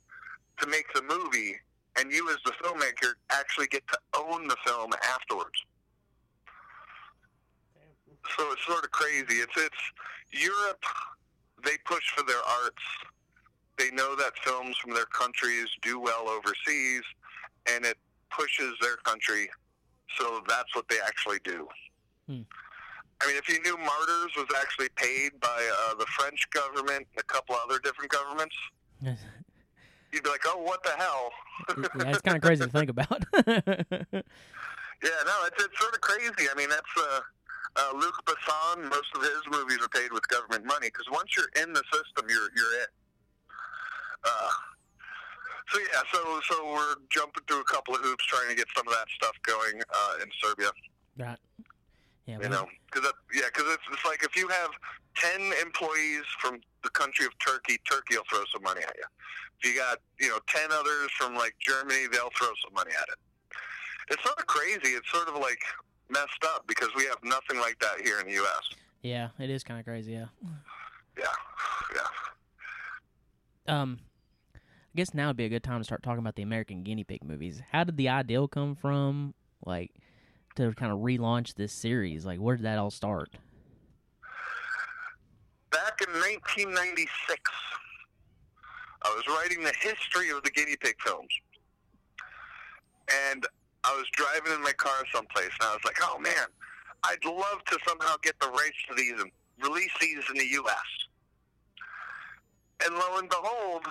[0.60, 1.54] to make the movie,
[1.98, 5.64] and you as the filmmaker actually get to own the film afterwards
[8.36, 9.40] so it's sort of crazy.
[9.40, 10.84] It's it's Europe.
[11.64, 12.82] They push for their arts.
[13.76, 17.02] They know that films from their countries do well overseas,
[17.70, 17.96] and it
[18.30, 19.48] pushes their country.
[20.18, 21.68] So that's what they actually do.
[22.26, 22.42] Hmm.
[23.22, 27.18] I mean, if you knew Martyrs was actually paid by uh, the French government and
[27.18, 28.56] a couple other different governments,
[29.02, 31.30] you'd be like, "Oh, what the hell?"
[32.08, 33.24] it's kind of crazy to think about.
[35.02, 36.48] Yeah, no, it's it's sort of crazy.
[36.50, 37.20] I mean, that's uh,
[37.76, 38.82] uh, Luc Besson.
[38.90, 42.28] Most of his movies are paid with government money because once you're in the system,
[42.28, 42.90] you're you're in.
[44.24, 44.50] Uh,
[45.72, 48.86] so yeah, so so we're jumping through a couple of hoops trying to get some
[48.86, 50.70] of that stuff going uh, in Serbia.
[51.16, 51.38] right.
[52.30, 52.38] Yeah.
[52.42, 54.70] You know, because yeah, because it's, it's like if you have
[55.16, 59.04] ten employees from the country of Turkey, Turkey will throw some money at you.
[59.60, 63.08] If you got you know ten others from like Germany, they'll throw some money at
[63.08, 63.18] it.
[64.10, 64.94] It's sort of crazy.
[64.94, 65.60] It's sort of like
[66.08, 68.62] messed up because we have nothing like that here in the U.S.
[69.02, 70.12] Yeah, it is kind of crazy.
[70.12, 70.26] Yeah.
[71.18, 71.24] Yeah,
[71.94, 73.80] yeah.
[73.80, 73.98] Um,
[74.54, 77.04] I guess now would be a good time to start talking about the American Guinea
[77.04, 77.62] Pig movies.
[77.70, 79.34] How did the ideal come from?
[79.64, 79.92] Like
[80.60, 82.24] to kind of relaunch this series.
[82.26, 83.30] Like where did that all start?
[85.70, 87.40] Back in 1996,
[89.02, 91.30] I was writing the history of the guinea pig films,
[93.30, 93.46] and
[93.84, 96.46] I was driving in my car someplace, and I was like, "Oh man,
[97.04, 99.30] I'd love to somehow get the rights to these and
[99.62, 100.76] release these in the U.S."
[102.84, 103.86] And lo and behold,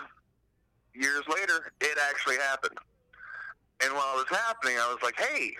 [0.93, 2.77] years later, it actually happened.
[3.82, 5.55] And while it was happening, I was like, "Hey,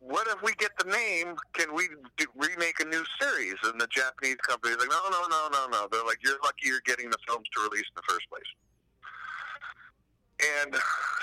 [0.00, 1.36] what if we get the name?
[1.52, 5.48] Can we do, remake a new series?" And the Japanese company's like, "No, no, no,
[5.52, 8.28] no, no." They're like, "You're lucky you're getting the films to release in the first
[8.28, 8.50] place."
[10.62, 10.74] And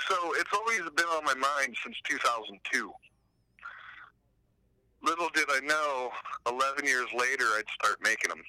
[0.08, 2.92] so it's always been on my mind since 2002.
[5.02, 6.10] Little did I know,
[6.46, 8.42] 11 years later, I'd start making them.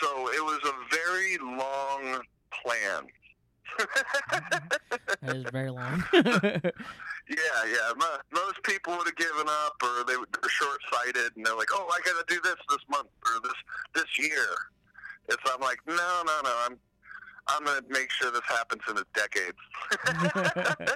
[0.00, 2.22] So it was a very long
[2.62, 3.06] plan.
[5.22, 6.02] That is very long.
[7.28, 7.90] Yeah, yeah.
[7.96, 11.70] Mo- Most people would have given up, or they would, they're short-sighted, and they're like,
[11.72, 13.52] "Oh, I got to do this this month or this
[13.96, 14.46] this year."
[15.28, 16.54] It's I'm like, no, no, no.
[16.66, 16.78] I'm
[17.48, 19.54] I'm gonna make sure this happens in a decade.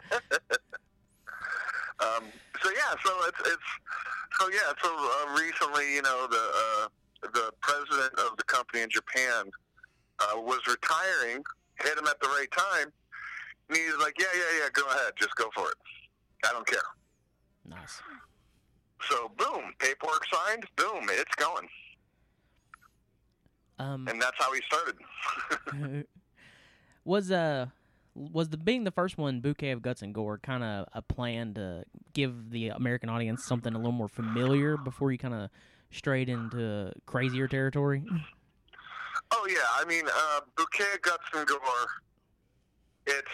[2.01, 2.25] um,
[2.63, 3.71] so yeah, so it's it's
[4.39, 4.73] so yeah.
[4.83, 6.89] So uh, recently, you know, the uh,
[7.33, 9.51] the president of the company in Japan
[10.21, 11.43] uh, was retiring.
[11.83, 12.93] Hit him at the right time.
[13.69, 14.69] And he's like, yeah, yeah, yeah.
[14.73, 15.77] Go ahead, just go for it.
[16.49, 16.79] I don't care.
[17.67, 18.01] nice.
[19.09, 20.65] So boom, paperwork signed.
[20.77, 21.67] Boom, it's going,
[23.79, 26.07] Um, and that's how he started.
[27.05, 27.67] was uh
[28.15, 31.55] was the being the first one bouquet of guts and gore kind of a plan
[31.55, 35.49] to give the american audience something a little more familiar before you kind of
[35.91, 38.05] strayed into crazier territory
[39.33, 41.59] Oh yeah, I mean, uh, Bouquet of Guts and Gore.
[43.07, 43.29] It's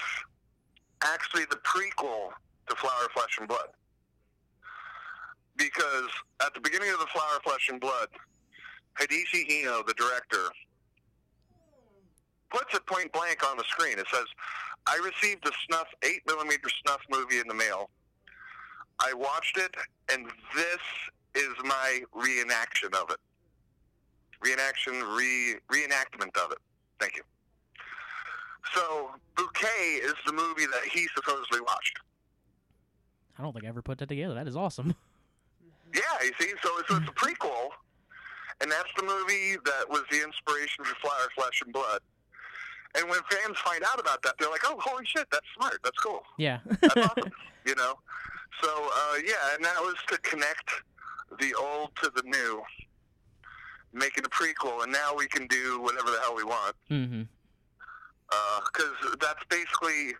[1.02, 2.30] actually the prequel
[2.68, 3.68] to Flower, Flesh, and Blood.
[5.56, 6.11] Because
[6.44, 8.09] at the beginning of the Flower, Flesh, and Blood,
[9.00, 10.50] Hideshi Hino, the director,
[12.50, 13.98] puts it point blank on the screen.
[13.98, 14.26] It says,
[14.87, 17.90] "I received a snuff eight millimeter snuff movie in the mail.
[19.00, 19.74] I watched it,
[20.11, 20.80] and this
[21.35, 23.20] is my reenaction of it."
[24.46, 26.59] Reenaction, re reenactment of it.
[27.00, 27.22] Thank you.
[28.74, 31.98] So Bouquet is the movie that he supposedly watched.
[33.38, 34.94] i don't think i ever put that together that is awesome
[35.94, 37.68] Yeah, you see, so it's, it's a prequel,
[38.61, 42.00] and that's the movie that was the inspiration for Flower, Flesh, and Blood.
[42.96, 45.78] And when fans find out about that, they're like, "Oh, holy shit, that's smart.
[45.85, 46.22] That's cool.
[46.38, 46.59] Yeah.
[46.82, 47.30] That's awesome."
[47.64, 47.94] You know.
[48.62, 50.68] So uh, yeah, and that was to connect
[51.40, 52.61] the old to the new,
[53.96, 57.22] making a prequel, and now we can do whatever the hell we want mm-hmm
[58.72, 60.14] because that's basically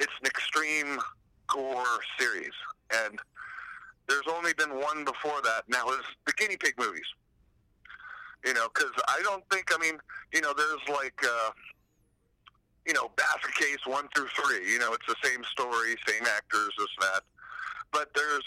[0.00, 0.98] it's an extreme
[1.48, 1.84] gore
[2.18, 2.52] series,
[2.92, 3.18] and
[4.08, 7.06] there's only been one before that, and that was the guinea pig movies.
[8.44, 9.98] You know, because I don't think I mean,
[10.32, 11.50] you know, there's like, uh,
[12.86, 14.70] you know, basket case one through three.
[14.70, 17.22] You know, it's the same story, same actors, this and that,
[17.92, 18.44] but there's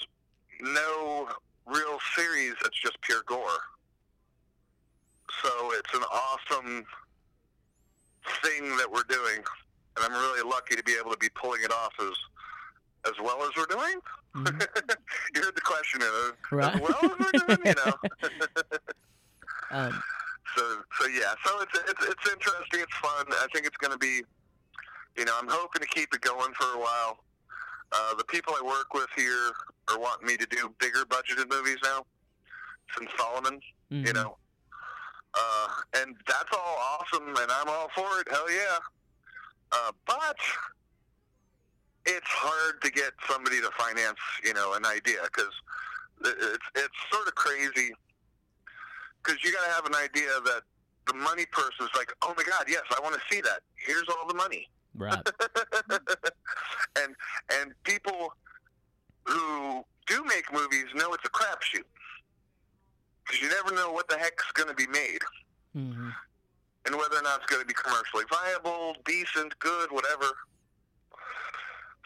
[0.62, 1.30] no
[1.66, 3.60] real series that's just pure gore.
[5.44, 6.86] So it's an awesome
[8.44, 9.38] thing that we're doing,
[9.96, 12.14] and I'm really lucky to be able to be pulling it off as
[13.06, 14.00] as well as we're doing.
[14.36, 14.62] Mhm.
[15.36, 16.76] you heard the question, uh, Right.
[16.76, 17.94] as well as we're doing, you know.
[19.70, 20.02] Um,
[20.56, 20.64] so
[21.00, 22.80] so yeah, so it's it's it's interesting.
[22.80, 23.26] It's fun.
[23.30, 24.24] I think it's going to be,
[25.18, 27.18] you know, I'm hoping to keep it going for a while.
[27.92, 29.52] Uh, the people I work with here
[29.90, 32.06] are wanting me to do bigger budgeted movies now,
[32.98, 33.60] since Solomon.
[33.90, 34.14] you mhm.
[34.16, 34.38] know.
[35.38, 38.28] Uh, and that's all awesome, and I'm all for it.
[38.30, 38.78] Hell yeah.
[39.72, 40.38] Uh, but
[42.06, 45.54] it's hard to get somebody to finance, you know, an idea because
[46.26, 47.94] it's it's sort of crazy.
[49.24, 50.62] Because you got to have an idea that
[51.06, 53.60] the money person is like, oh my god, yes, I want to see that.
[53.76, 55.20] Here's all the money Right.
[56.98, 57.16] and
[57.54, 58.34] and people
[59.26, 61.86] who do make movies know it's a crapshoot
[63.42, 65.20] you never know what the heck's going to be made
[65.74, 66.10] hmm
[66.86, 70.24] and whether or not it's going to be commercially viable, decent, good, whatever.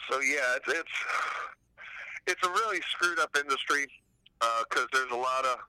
[0.10, 0.91] So yeah, it's it's
[2.25, 3.86] it's a really screwed up industry
[4.39, 5.60] because there's a lot of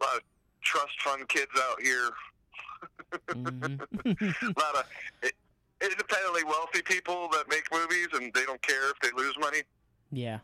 [0.00, 0.20] lot of
[0.62, 2.10] trust fund kids out here,
[3.32, 4.84] hmm a lot of
[5.82, 9.62] independently wealthy people that make movies and they don't care if they lose money.
[10.12, 10.38] yeah.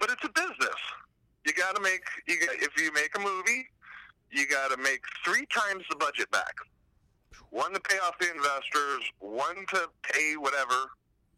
[0.00, 0.74] but it's a business.
[1.44, 3.66] You got to make you got, if you make a movie,
[4.30, 6.54] you got to make three times the budget back.
[7.50, 10.90] One to pay off the investors, one to pay whatever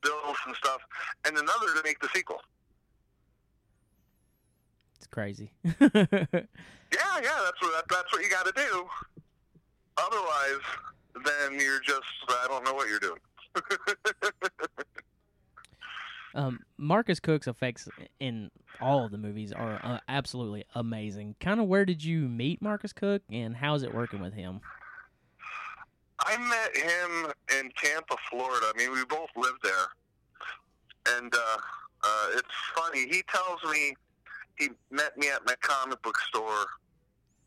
[0.03, 0.81] bills and stuff,
[1.27, 2.41] and another to make the sequel.
[4.97, 5.53] It's crazy.
[6.93, 8.87] Yeah, yeah, that's what that, that's what you got to do.
[9.99, 10.63] Otherwise,
[11.25, 13.19] then you're just I don't know what you're doing.
[16.37, 17.89] um, Marcus Koch's effects
[18.21, 21.35] in all of the movies are uh, absolutely amazing.
[21.41, 24.61] Kind of where did you meet Marcus Koch, and how's it working with him?
[26.21, 28.67] I met him in Tampa, Florida.
[28.75, 31.59] I mean, we both lived there, and uh,
[32.05, 33.07] uh, it's funny.
[33.09, 33.95] He tells me
[34.59, 36.67] he met me at my comic book store,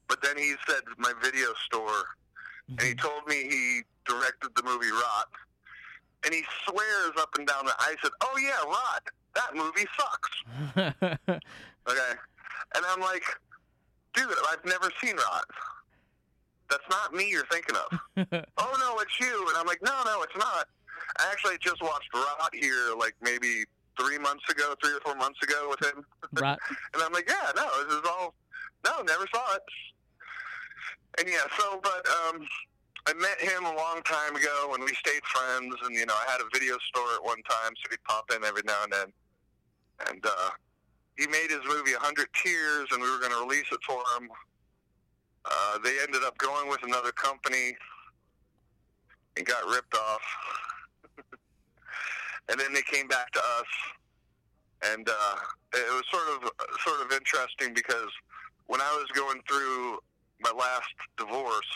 [0.08, 2.04] but then he said my video store,
[2.70, 5.30] and he told me he directed the movie Rot,
[6.26, 9.02] and he swears up and down that I said, "Oh yeah, Rod,
[9.36, 11.40] That movie sucks."
[11.90, 12.12] Okay,
[12.76, 13.24] and I'm like,
[14.14, 15.44] dude, I've never seen Rod.
[16.70, 18.00] That's not me you're thinking of
[18.58, 19.46] oh no, it's you.
[19.48, 20.68] And I'm like, no, no, it's not.
[21.18, 23.64] I actually just watched Rod here like maybe
[24.00, 26.06] three months ago, three or four months ago with him.
[26.34, 26.58] right.
[26.94, 28.34] And I'm like, yeah, no, this is all,
[28.86, 29.62] no, never saw it.
[31.20, 32.46] And yeah, so, but, um,
[33.08, 36.32] I met him a long time ago and we stayed friends and, you know, I
[36.32, 39.14] had a video store at one time, so he'd pop in every now and then.
[40.10, 40.50] And, uh,
[41.18, 44.02] he made his movie A Hundred Tears and we were going to release it for
[44.16, 44.30] him.
[45.46, 47.76] Uh, they ended up going with another company
[49.38, 50.22] and got ripped off.
[52.50, 55.36] and then they came back to us, and uh,
[55.74, 56.52] it was sort of
[56.86, 58.12] sort of interesting because
[58.68, 60.00] when I was going through
[60.42, 61.72] my last divorce,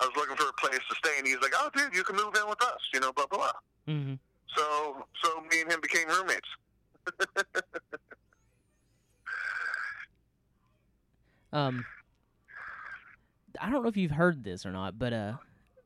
[0.00, 2.16] I was looking for a place to stay, and he's like, "Oh, dude, you can
[2.16, 3.52] move in with us," you know, blah blah blah.
[3.86, 4.14] hmm
[4.56, 6.48] So so me and him became roommates.
[11.52, 11.86] Um,
[13.60, 15.32] I don't know if you've heard this or not, but uh,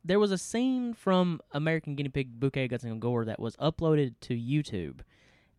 [0.04, 4.14] there was a scene from American Guinea Pig Bouquet Guts and Gore that was uploaded
[4.22, 5.00] to YouTube,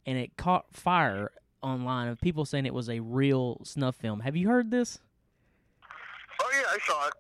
[0.06, 1.32] and it caught fire
[1.62, 4.20] online of people saying it was a real snuff film.
[4.22, 5.00] Have you heard this?
[6.42, 7.14] Oh yeah, I saw it.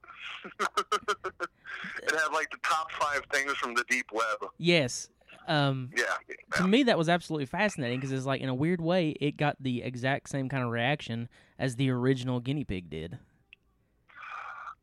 [0.59, 4.49] it had like the top five things from the deep web.
[4.57, 5.09] Yes.
[5.47, 6.05] Um, Yeah.
[6.55, 9.57] to me, that was absolutely fascinating because it's like in a weird way, it got
[9.59, 13.17] the exact same kind of reaction as the original guinea pig did.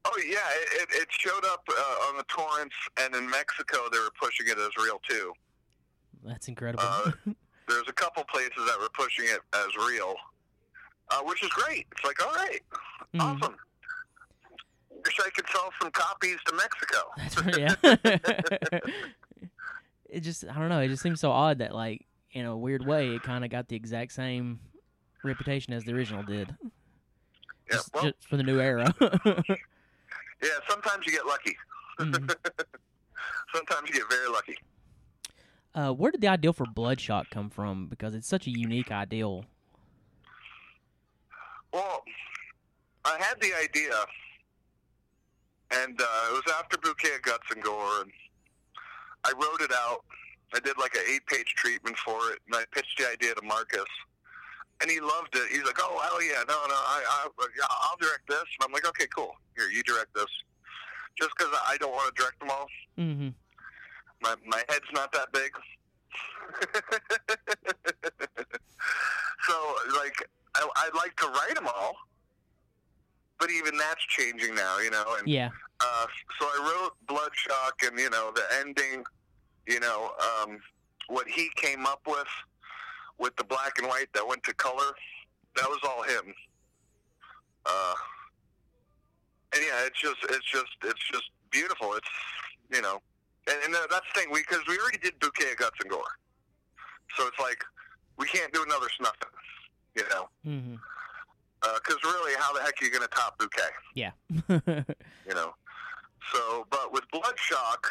[0.05, 0.39] Oh yeah,
[0.81, 4.57] it, it, showed up uh, on the torrents, and in Mexico they were pushing it
[4.59, 5.33] as real too.
[6.25, 6.83] That's incredible.
[6.85, 7.11] Uh,
[7.69, 10.15] There's a couple places that were pushing it as real,
[11.11, 11.87] uh, which is great.
[11.93, 12.61] It's like, all right,
[13.15, 13.21] Mhm.
[13.21, 13.57] awesome.
[15.25, 16.99] I could sell some copies to Mexico.
[17.17, 18.79] That's right, yeah.
[20.11, 20.81] it just I don't know.
[20.81, 23.69] It just seems so odd that like in a weird way it kind of got
[23.69, 24.61] the exact same
[25.25, 26.55] reputation as the original did.
[26.63, 28.93] Yeah, Just, well, just for the new era.
[29.01, 30.49] yeah.
[30.69, 31.57] Sometimes you get lucky.
[31.99, 32.35] Mhm.
[33.55, 34.57] Sometimes you get very lucky.
[35.75, 37.87] Uh, where did the ideal for Bloodshock come from?
[37.87, 39.45] Because it's such a unique ideal.
[41.73, 42.03] Well,
[43.05, 43.93] I had the idea,
[45.71, 48.13] and uh, it was after Bouquet of Guts and Gore, and
[49.25, 50.05] I wrote it out.
[50.55, 53.85] I did like an eight-page treatment for it, and I pitched the idea to Marcus,
[54.81, 55.49] and he loved it.
[55.51, 58.73] He's like, "Oh hell yeah, no, no, I, I, yeah, I'll direct this." And I'm
[58.73, 59.37] like, "Okay, cool.
[59.57, 60.31] Here, you direct this."
[61.19, 62.67] Just because I don't want to direct them all.
[62.99, 63.29] Mm-hmm.
[64.23, 65.51] My my head's not that big.
[69.47, 70.17] so like
[70.55, 71.95] I, I'd like to write them all,
[73.39, 75.17] but even that's changing now, you know.
[75.19, 75.51] And Yeah.
[75.81, 76.07] uh,
[76.39, 79.05] so I wrote Bloodshock, and you know the ending,
[79.67, 80.59] you know um,
[81.09, 82.29] what he came up with
[83.19, 84.93] with the black and white that went to color.
[85.57, 86.35] That was all him.
[87.67, 87.95] Uh,
[89.55, 91.95] and yeah, it's just it's just it's just beautiful.
[91.95, 92.09] It's
[92.71, 93.01] you know,
[93.49, 96.03] and, and that's the thing because we already did Bouquet of Guts and Gore,
[97.17, 97.63] so it's like
[98.19, 99.29] we can't do another snuffing,
[99.95, 100.29] you know.
[100.47, 100.75] Mm-hmm.
[101.75, 103.63] Because really, how the heck are you going to top Bouquet?
[103.95, 104.11] Yeah.
[105.29, 105.55] you know.
[106.33, 107.85] So, but with Bloodshock,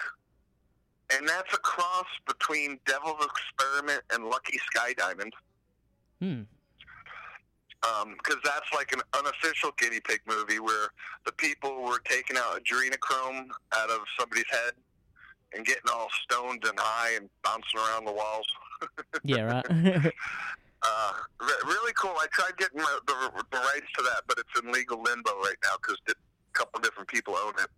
[1.15, 5.33] and that's a cross between Devil's Experiment and Lucky Sky Diamond,
[6.19, 6.41] hmm.
[8.17, 10.89] because that's like an unofficial guinea pig movie where
[11.25, 14.73] the people were taking out adrenochrome out of somebody's head
[15.53, 18.47] and getting all stoned and high and bouncing around the walls.
[19.23, 19.63] Yeah.
[19.67, 20.13] Right.
[20.87, 21.11] Uh,
[21.41, 22.15] re- really cool.
[22.17, 25.59] I tried getting the, the, the rights to that, but it's in legal limbo right
[25.63, 26.13] now because a
[26.53, 27.69] couple different people own it.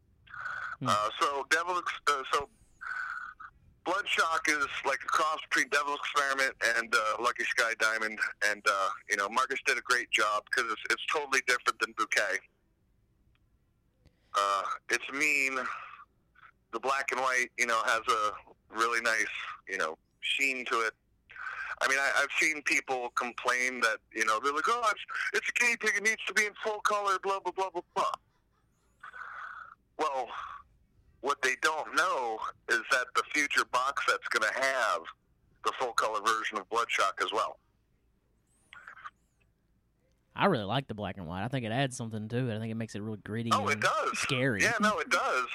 [0.79, 0.87] Hmm.
[0.89, 2.49] Uh, so Devil, uh, so
[3.85, 8.89] Bloodshock is like a cross between Devil Experiment and uh, Lucky Sky Diamond, and uh,
[9.09, 12.37] you know Marcus did a great job because it's, it's totally different than Bouquet.
[14.37, 15.57] Uh, it's mean.
[16.71, 19.33] The black and white, you know, has a really nice,
[19.67, 20.93] you know, sheen to it.
[21.81, 25.01] I mean, I, I've seen people complain that you know they're like, "Oh, it's
[25.33, 27.81] it's a guinea pig; it needs to be in full color." Blah blah blah blah
[27.95, 28.11] blah.
[29.97, 30.27] Well,
[31.21, 32.37] what they don't know
[32.69, 35.01] is that the future box set's going to have
[35.65, 37.59] the full color version of Bloodshock as well.
[40.35, 41.43] I really like the black and white.
[41.43, 42.55] I think it adds something to it.
[42.55, 43.49] I think it makes it really gritty.
[43.51, 44.17] Oh, it does.
[44.19, 44.61] Scary.
[44.63, 45.47] Yeah, no, it does,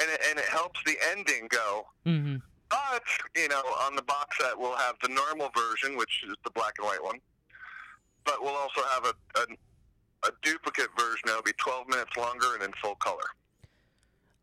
[0.00, 1.86] and it, and it helps the ending go.
[2.06, 2.36] Mm-hmm.
[2.70, 3.02] But
[3.36, 6.74] you know, on the box set, we'll have the normal version, which is the black
[6.78, 7.18] and white one.
[8.24, 11.22] But we'll also have a a, a duplicate version.
[11.26, 13.24] that'll be 12 minutes longer and in full color.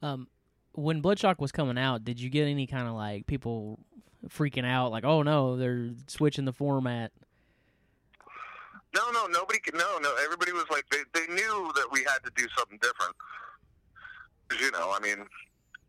[0.01, 0.28] Um,
[0.73, 3.80] when Bloodshock was coming out, did you get any kind of like people
[4.28, 7.11] freaking out, like, "Oh no, they're switching the format"?
[8.95, 9.75] No, no, nobody could.
[9.75, 10.15] No, no.
[10.23, 13.15] Everybody was like, they they knew that we had to do something different.
[14.59, 15.25] you know, I mean,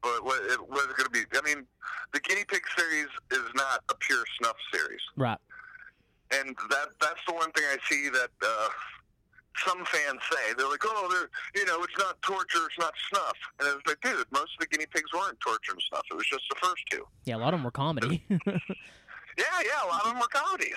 [0.03, 1.21] but what it was going to be.
[1.37, 1.67] I mean,
[2.13, 5.39] the guinea pig series is not a pure snuff series, Right.
[6.31, 8.69] and that that's the one thing I see that uh,
[9.67, 10.55] some fans say.
[10.57, 11.29] They're like, oh, they're
[11.61, 14.67] you know, it's not torture, it's not snuff, and it's like, dude, most of the
[14.69, 16.05] guinea pigs weren't torture and snuff.
[16.11, 17.05] It was just the first two.
[17.25, 18.25] Yeah, a lot of them were comedy.
[19.39, 20.75] Yeah, yeah, a lot of them were comedies.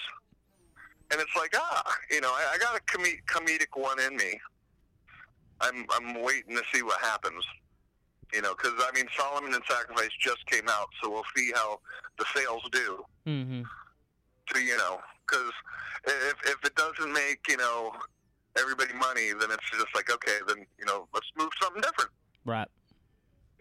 [1.12, 4.40] And it's like, ah, you know, I, I got a com- comedic one in me.
[5.60, 7.44] I'm I'm waiting to see what happens.
[8.34, 11.80] You know, because I mean, Solomon and Sacrifice just came out, so we'll see how
[12.18, 13.06] the sales do.
[13.28, 13.62] mm-hmm.
[14.54, 15.52] To you know, because
[16.06, 17.92] if if it doesn't make you know
[18.58, 22.12] everybody money, then it's just like okay, then you know, let's move something different.
[22.46, 22.68] Right.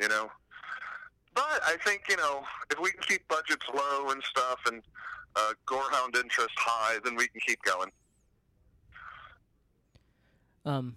[0.00, 0.30] You know.
[1.34, 4.82] But I think you know if we can keep budgets low and stuff, and
[5.36, 7.90] uh, Gorehound interest high, then we can keep going.
[10.64, 10.96] Um,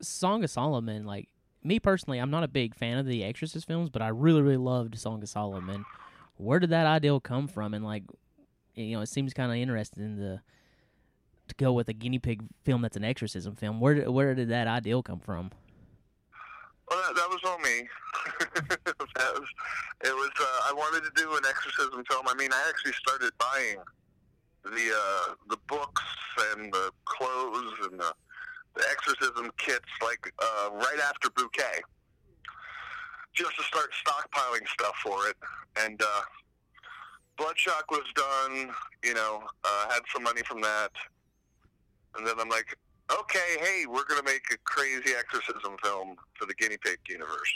[0.00, 1.28] Song of Solomon, like
[1.64, 4.58] me personally, I'm not a big fan of the Exorcist films, but I really, really
[4.58, 5.84] loved Song of Solomon.
[6.36, 7.74] Where did that ideal come from?
[7.74, 8.04] And like,
[8.74, 10.42] you know, it seems kind of interesting to
[11.46, 13.80] to go with a guinea pig film that's an exorcism film.
[13.80, 15.50] Where where did that ideal come from?
[16.90, 17.88] Well, that, that was all me.
[19.16, 19.48] was,
[20.04, 20.30] it was.
[20.38, 22.26] Uh, I wanted to do an exorcism film.
[22.28, 23.76] I mean, I actually started buying
[24.64, 26.02] the uh, the books
[26.52, 28.12] and the clothes and the
[28.90, 31.80] exorcism kits like uh, right after Bouquet,
[33.32, 35.36] just to start stockpiling stuff for it.
[35.80, 36.20] And uh,
[37.38, 38.70] Bloodshock was done.
[39.04, 40.90] You know, uh, had some money from that,
[42.16, 42.76] and then I'm like,
[43.12, 47.52] okay, hey, we're going to make a crazy exorcism film for the guinea pig universe.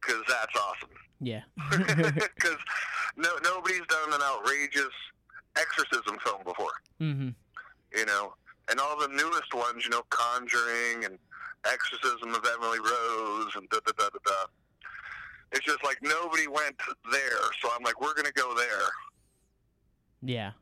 [0.00, 0.90] Because that's awesome.
[1.20, 1.40] Yeah.
[2.36, 2.56] Because
[3.16, 4.92] no, nobody's done an outrageous
[5.56, 6.70] exorcism film before,
[7.00, 7.30] Mm-hmm.
[7.98, 8.34] you know?
[8.70, 11.18] And all the newest ones, you know, Conjuring and
[11.64, 14.46] Exorcism of Emily Rose and da da da da da.
[15.52, 16.76] It's just like nobody went
[17.10, 18.88] there, so I'm like, we're going to go there.
[20.22, 20.52] Yeah.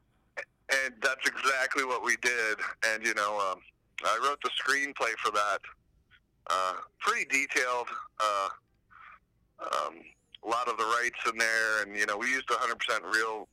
[0.84, 2.58] and that's exactly what we did.
[2.86, 3.60] And you know, um,
[4.04, 5.58] I wrote the screenplay for that.
[6.48, 7.88] Uh, pretty detailed.
[8.20, 8.48] Uh,
[9.60, 9.94] um,
[10.44, 13.48] a lot of the rights in there, and you know, we used 100% real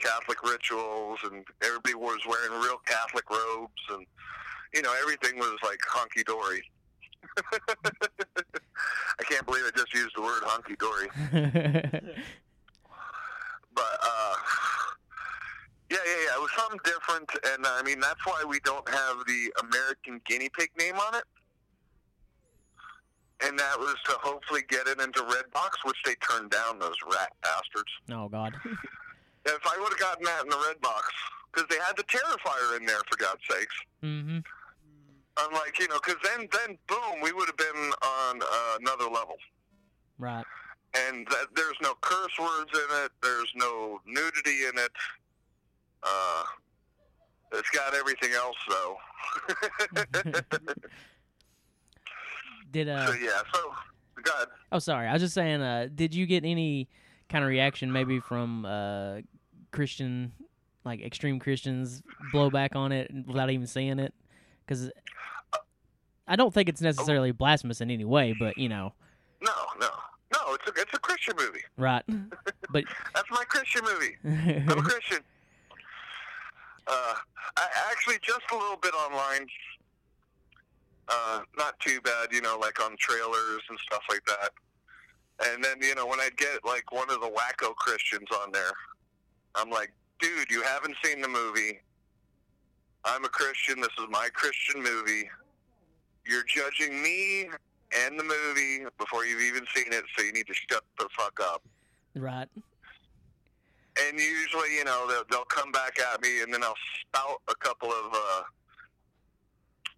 [0.00, 4.06] Catholic rituals, and everybody was wearing real Catholic robes, and
[4.74, 6.62] you know, everything was like hunky dory.
[9.20, 11.08] I can't believe I just used the word hunky dory
[13.74, 14.34] but uh,
[15.90, 16.36] yeah, yeah, yeah.
[16.36, 20.48] It was something different, and I mean that's why we don't have the American guinea
[20.56, 21.24] pig name on it.
[23.42, 26.78] And that was to hopefully get it into Redbox, which they turned down.
[26.78, 27.90] Those rat bastards.
[28.12, 28.54] oh God.
[29.46, 31.06] If I would have gotten that in the red box,
[31.52, 33.74] because they had the Terrifier in there for God's sakes.
[34.02, 34.38] hmm
[35.36, 39.04] I'm like, you know, because then, then, boom, we would have been on uh, another
[39.04, 39.36] level.
[40.18, 40.44] Right.
[40.94, 43.10] and that there's no curse words in it.
[43.22, 44.90] There's no nudity in it.
[46.02, 46.42] Uh,
[47.52, 48.96] it's got everything else though.
[52.70, 53.06] Did uh?
[53.06, 53.60] so yeah, so
[54.22, 55.08] God, Oh, sorry.
[55.08, 55.60] I was just saying.
[55.60, 56.88] Uh, did you get any
[57.28, 59.20] kind of reaction, maybe from uh,
[59.72, 60.32] Christian,
[60.84, 62.02] like extreme Christians,
[62.32, 64.14] blowback on it without even saying it?
[64.66, 64.90] Because
[66.28, 68.92] I don't think it's necessarily blasphemous in any way, but you know,
[69.42, 69.88] no, no,
[70.32, 70.54] no.
[70.54, 71.62] It's a it's a Christian movie.
[71.76, 72.04] right?
[72.72, 74.16] But That's my Christian movie.
[74.24, 75.18] I'm a Christian.
[76.86, 77.14] Uh,
[77.56, 79.48] I actually just a little bit online.
[81.08, 84.50] Uh, not too bad, you know, like on trailers and stuff like that.
[85.48, 88.70] And then, you know, when I'd get like one of the wacko Christians on there,
[89.54, 91.80] I'm like, dude, you haven't seen the movie.
[93.04, 93.80] I'm a Christian.
[93.80, 95.28] This is my Christian movie.
[96.26, 97.48] You're judging me
[98.06, 101.40] and the movie before you've even seen it, so you need to shut the fuck
[101.42, 101.62] up
[102.14, 102.48] right.
[103.98, 107.54] and usually, you know, they'll, they'll come back at me, and then I'll spout a
[107.56, 108.42] couple of uh,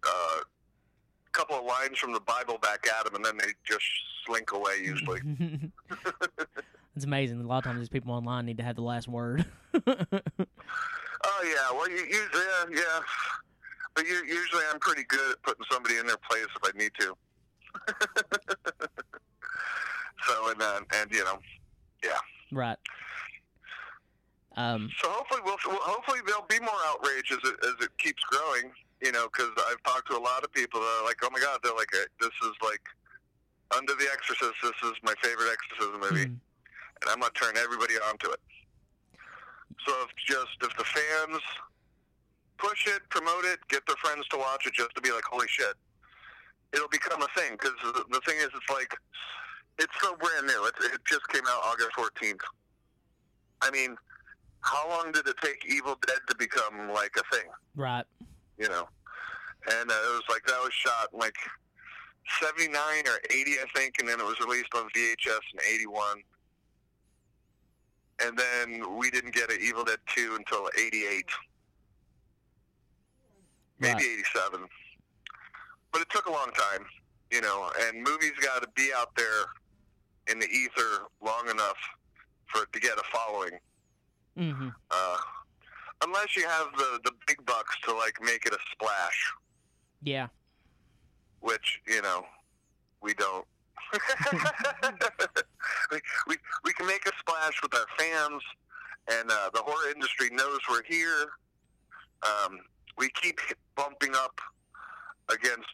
[0.05, 0.39] uh,
[1.31, 3.85] couple of lines from the Bible back at them, and then they just
[4.25, 4.77] slink away.
[4.83, 5.19] Usually,
[7.03, 7.41] it's amazing.
[7.41, 9.45] A lot of times these people online need to have the last word.
[9.75, 12.99] oh yeah, well, you, you yeah, yeah,
[13.93, 16.91] but you, usually I'm pretty good at putting somebody in their place if I need
[16.99, 17.13] to.
[20.27, 21.39] so and uh, and you know,
[22.05, 22.19] yeah.
[22.53, 22.77] right.
[24.55, 24.89] Um.
[25.01, 28.71] So hopefully, we'll, well, hopefully there'll be more outrage as it, as it keeps growing.
[29.01, 31.41] You know, because I've talked to a lot of people that are like, "Oh my
[31.41, 32.81] God!" They're like, "This is like
[33.75, 34.53] Under the Exorcist.
[34.63, 36.37] This is my favorite exorcism movie," mm,
[37.03, 38.39] and I'm gonna turn everybody onto it.
[39.85, 41.41] So if just if the fans
[42.57, 45.47] push it, promote it, get their friends to watch it, just to be like, "Holy
[45.47, 45.75] shit!"
[46.73, 47.53] It'll become a thing.
[47.53, 48.95] Because the, the thing is, it's like
[49.79, 50.65] it's so brand new.
[50.65, 52.39] It, it just came out August 14th.
[53.61, 53.95] I mean,
[54.61, 57.47] how long did it take Evil Dead to become like a thing?
[57.75, 58.05] right.
[58.57, 58.87] You know,
[59.79, 61.35] and uh, it was like that was shot like
[62.41, 62.71] '79
[63.07, 66.23] or '80, I think, and then it was released on VHS in '81.
[68.21, 71.25] And then we didn't get an Evil Dead 2 until '88,
[73.79, 74.01] maybe Right.
[74.03, 74.67] '87.
[75.91, 76.85] But it took a long time,
[77.31, 77.71] you know.
[77.81, 79.45] And movies got to be out there
[80.27, 81.77] in the ether long enough
[82.47, 83.59] for it to get a following.
[84.37, 84.69] Mm-hmm.
[84.89, 85.17] Uh,
[86.03, 89.33] unless you have the the big bucks to like make it a splash,
[90.01, 90.27] Yeah.
[91.41, 92.25] which you know
[93.01, 93.45] we don't.
[95.91, 98.41] we, we we can make a splash with our fans,
[99.11, 101.25] and uh, the horror industry knows we're here.
[102.23, 102.59] Um,
[102.97, 103.39] we keep
[103.75, 104.39] bumping up
[105.29, 105.73] against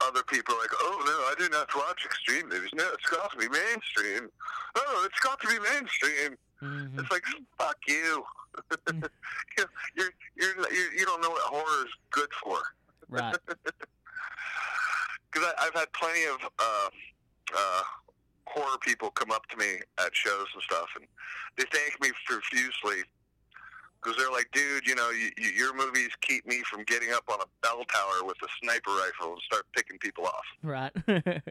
[0.00, 2.70] other people like, oh no, I didn't have to watch extreme movies.
[2.74, 4.30] No, it's got to be mainstream.
[4.76, 6.36] Oh, it's got to be mainstream.
[6.60, 7.22] hmm It's like
[7.58, 8.24] fuck you.
[8.86, 9.08] Mm.
[9.56, 12.58] you're, you're, you're, you you don't know what horror is good for.
[13.08, 13.36] Right.
[15.32, 16.88] Because I've had plenty of uh,
[17.56, 17.82] uh,
[18.52, 21.06] horror people come up to me at shows and stuff, and
[21.56, 23.02] they thank me profusely
[24.02, 27.24] because they're like, "Dude, you know, you, you, your movies keep me from getting up
[27.30, 30.92] on a bell tower with a sniper rifle and start picking people off." Right.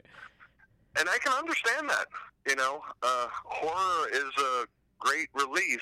[0.96, 2.08] And I can understand that.
[2.48, 4.66] You know, uh, horror is a
[4.98, 5.80] great release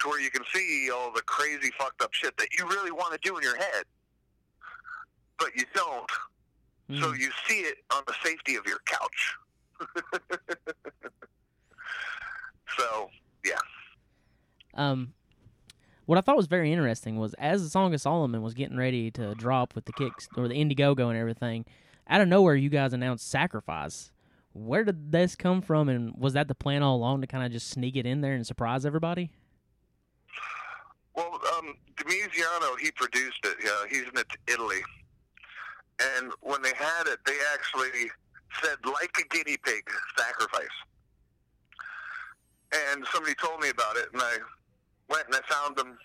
[0.00, 3.12] to where you can see all the crazy fucked up shit that you really want
[3.12, 3.84] to do in your head,
[5.38, 6.10] but you don't.
[7.00, 7.18] So Mm.
[7.18, 9.34] you see it on the safety of your couch.
[12.78, 13.10] So
[13.44, 13.58] yeah.
[14.74, 15.12] Um,
[16.06, 19.10] what I thought was very interesting was as the Song of Solomon was getting ready
[19.12, 21.64] to drop with the kicks or the Indiegogo and everything,
[22.08, 24.10] out of nowhere you guys announced Sacrifice.
[24.52, 27.50] Where did this come from, and was that the plan all along to kind of
[27.50, 29.30] just sneak it in there and surprise everybody?
[31.16, 33.56] Well, um, Domiziano, he produced it.
[33.64, 34.82] Yeah, he's in Italy.
[36.18, 38.10] And when they had it, they actually
[38.62, 40.76] said, like a guinea pig, sacrifice.
[42.90, 44.36] And somebody told me about it, and I
[45.08, 45.96] went and I found him,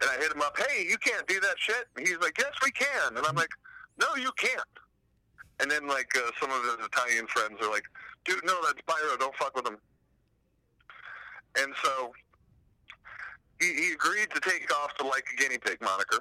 [0.00, 1.86] and I hit him up, hey, you can't do that shit.
[1.96, 3.16] And he's like, yes, we can.
[3.16, 3.50] And I'm like,
[4.00, 4.62] no, you can't.
[5.60, 7.82] And then, like, uh, some of his Italian friends are like,
[8.24, 9.78] dude, no, that's Biro, don't fuck with him.
[11.60, 12.12] And so
[13.60, 16.20] he, he agreed to take off the like a guinea pig moniker.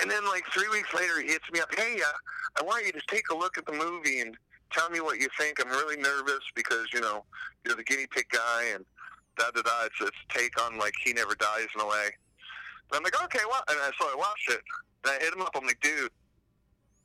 [0.00, 1.72] And then like three weeks later, he hits me up.
[1.74, 4.36] Hey, uh, I want you to take a look at the movie and
[4.72, 5.58] tell me what you think.
[5.60, 7.24] I'm really nervous because you know
[7.64, 8.84] you're the guinea pig guy and
[9.38, 9.84] da da da.
[9.84, 12.10] It's it's take on like he never dies in a way.
[12.90, 13.64] And I'm like, okay, what?
[13.70, 14.60] And I, so I watched it
[15.04, 15.50] and I hit him up.
[15.54, 16.10] I'm like, dude,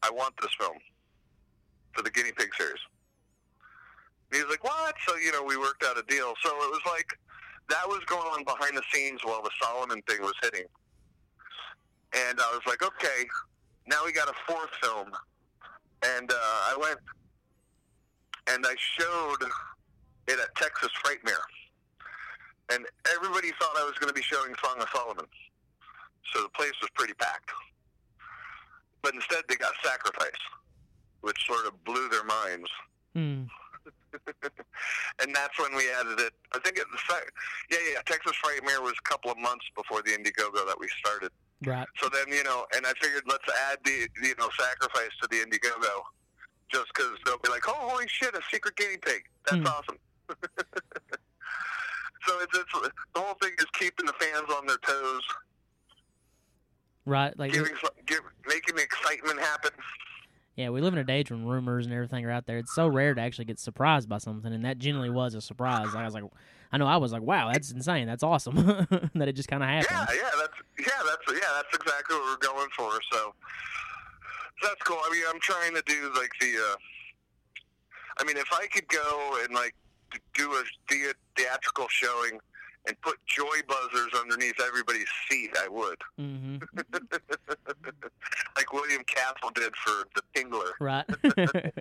[0.02, 0.78] I want this film
[1.94, 2.82] for the guinea pig series.
[4.32, 4.96] And he's like, what?
[5.08, 6.34] So you know, we worked out a deal.
[6.44, 7.08] So it was like
[7.70, 10.66] that was going on behind the scenes while the Solomon thing was hitting.
[12.14, 13.28] And I was like, okay,
[13.88, 15.12] now we got a fourth film.
[16.18, 17.00] And uh, I went
[18.48, 19.48] and I showed
[20.28, 21.44] it at Texas Frightmare.
[22.72, 22.86] And
[23.16, 25.26] everybody thought I was going to be showing Song of Solomon.
[26.34, 27.50] So the place was pretty packed.
[29.02, 30.42] But instead, they got Sacrifice,
[31.22, 32.70] which sort of blew their minds
[33.14, 33.44] Hmm.
[35.22, 36.34] and that's when we added it.
[36.54, 37.00] I think it was,
[37.72, 38.02] yeah, yeah.
[38.06, 41.32] Texas Frightmare was a couple of months before the Indiegogo that we started.
[41.66, 41.88] Right.
[42.02, 45.38] So then, you know, and I figured let's add the, you know, sacrifice to the
[45.38, 46.02] Indiegogo,
[46.72, 49.24] just because they'll be like, oh, holy shit, a secret guinea pig.
[49.46, 49.68] That's Hmm.
[49.68, 49.98] awesome.
[52.28, 55.24] so it's, it's the whole thing is keeping the fans on their toes,
[57.06, 57.38] Right.
[57.40, 57.74] Like giving,
[58.06, 59.72] give, making the excitement happen.
[60.56, 62.58] Yeah, we live in a day when rumors and everything are out there.
[62.60, 65.96] It's so rare to actually get surprised by something, and that generally was a surprise.
[65.96, 66.26] I was like,
[66.72, 68.06] I know I was like, wow, that's insane.
[68.08, 68.56] That's awesome
[69.16, 69.88] that it just kind of happened.
[69.92, 70.54] yeah, yeah, that's
[70.88, 72.92] yeah, that's yeah, that's exactly what we're going for.
[73.12, 73.34] So,
[74.62, 75.00] that's cool.
[75.04, 76.54] I mean, I'm trying to do like the.
[76.58, 76.76] Uh,
[78.20, 79.74] I mean, if I could go and like
[80.34, 82.40] do a thea- theatrical showing
[82.88, 85.98] and put joy buzzers underneath everybody's seat, I would.
[86.18, 86.58] hmm
[88.56, 90.72] like William Castle did for The Tingler.
[90.80, 91.06] Right.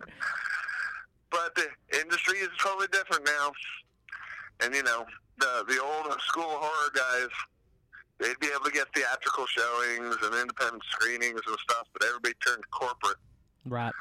[1.31, 1.67] But the
[2.01, 3.53] industry is totally different now.
[4.61, 5.07] And you know,
[5.39, 7.29] the the old school horror guys,
[8.19, 12.63] they'd be able to get theatrical showings and independent screenings and stuff, but everybody turned
[12.71, 13.19] corporate
[13.67, 13.93] right.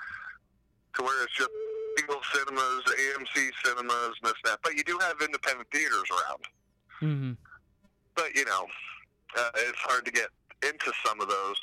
[0.95, 1.49] to where it's just
[1.97, 4.59] single cinemas, AMC cinemas, and this and that.
[4.63, 6.43] But you do have independent theaters around.
[7.01, 7.31] Mm-hmm.
[8.15, 8.65] But you know,
[9.37, 10.29] uh, it's hard to get
[10.63, 11.55] into some of those.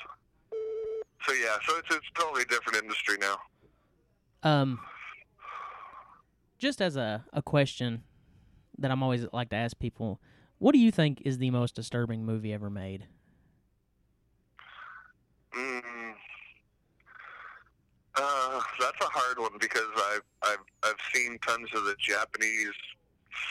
[1.27, 3.39] So yeah, so it's it's a totally different industry now.
[4.43, 4.79] Um,
[6.59, 8.05] just as a, a question
[8.79, 10.21] that I'm always like to ask people,
[10.59, 13.07] what do you think is the most disturbing movie ever made?
[15.57, 16.13] Mm.
[18.17, 22.73] Uh, that's a hard one because I've I've I've seen tons of the Japanese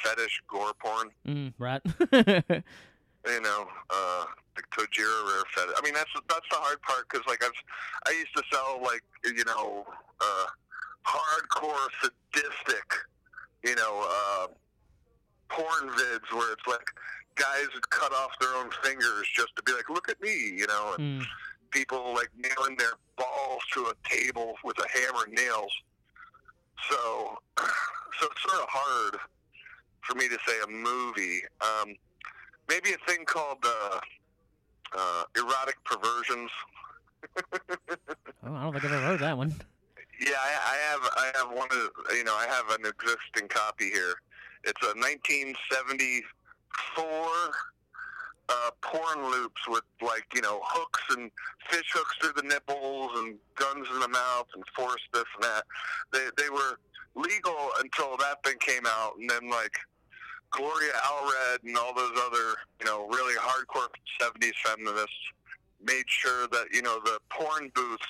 [0.03, 1.09] fetish gore porn.
[1.27, 2.63] Mm, right.
[3.25, 4.25] You know, uh,
[4.57, 5.75] like Tojiro Rare fetish.
[5.77, 7.51] I mean, that's that's the hard part because like I've
[8.05, 9.85] I used to sell like you know
[10.19, 10.45] uh,
[11.05, 12.93] hardcore sadistic
[13.63, 14.47] you know uh,
[15.49, 16.87] porn vids where it's like
[17.35, 20.67] guys would cut off their own fingers just to be like, look at me, you
[20.67, 20.95] know.
[20.97, 21.25] And, mm,
[21.73, 25.71] people like nailing their balls to a table with a hammer and nails.
[26.89, 29.19] So, so it's sort of hard
[30.01, 31.41] for me to say a movie.
[31.61, 31.95] Um,
[32.69, 33.99] maybe a thing called uh,
[34.95, 36.51] uh, erotic perversions.
[37.53, 39.53] oh, I don't think I've ever heard that one.
[40.19, 41.09] Yeah, I, I have.
[41.17, 42.15] I have one of.
[42.15, 44.15] You know, I have an existing copy here.
[44.63, 46.23] It's a 1974
[48.49, 51.31] uh, porn loops with like you know hooks and
[51.69, 55.63] fish hooks through the nipples and guns in the mouth and force this and that.
[56.11, 56.79] They they were
[57.15, 59.77] legal until that thing came out, and then like
[60.51, 63.87] Gloria Allred and all those other you know really hardcore
[64.21, 65.15] 70s feminists
[65.83, 68.07] made sure that you know the porn booths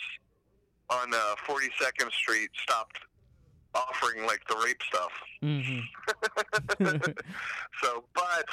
[0.90, 3.00] on uh, 42nd Street stopped
[3.76, 5.12] offering like the rape stuff.
[5.42, 5.82] Mm-hmm.
[7.82, 8.46] so, but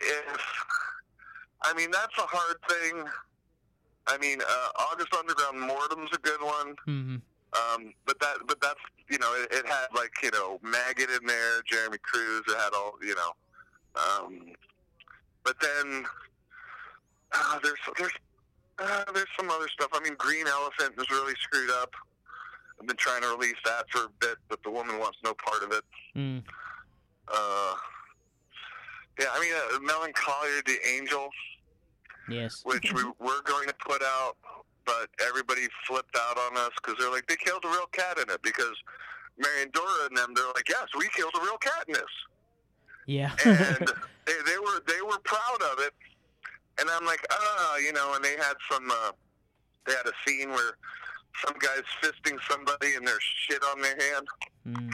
[0.00, 0.40] if
[1.62, 3.04] I mean that's a hard thing.
[4.06, 6.74] I mean, uh, August Underground Mortem's a good one.
[6.88, 7.16] mm-hmm.
[7.52, 11.26] Um, but that, but that's you know, it, it had like you know Maggot in
[11.26, 12.44] there, Jerami Cruise.
[12.48, 13.32] It had all you know.
[13.96, 14.52] Um,
[15.44, 16.04] but then
[17.32, 18.12] uh, there's there's
[18.78, 19.90] uh, there's some other stuff.
[19.92, 21.92] I mean, Green Elephant is really screwed up.
[22.80, 25.62] I've been trying to release that for a bit, but the woman wants no part
[25.62, 25.84] of it.
[26.16, 26.42] Mm.
[27.28, 27.74] Uh,
[29.18, 31.28] yeah, I mean, uh, Melancholia the Angel,
[32.28, 32.62] Yes.
[32.64, 34.36] which we were going to put out,
[34.86, 38.32] but everybody flipped out on us because they're like, they killed a real cat in
[38.32, 38.74] it because
[39.36, 42.02] Marian Dora and them, they're like, yes, we killed a real cat in this.
[43.06, 43.32] Yeah.
[43.44, 43.88] and
[44.26, 45.92] they, they were they were proud of it.
[46.80, 49.12] And I'm like, ah, you know, and they had some, uh,
[49.86, 50.78] they had a scene where
[51.44, 54.26] some guy's fisting somebody and there's shit on their hand,
[54.66, 54.92] mm.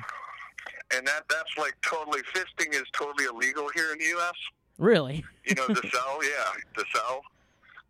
[0.94, 4.34] and that that's like totally fisting is totally illegal here in the U.S.
[4.78, 5.24] Really?
[5.44, 7.22] You know, to sell, yeah, to sell.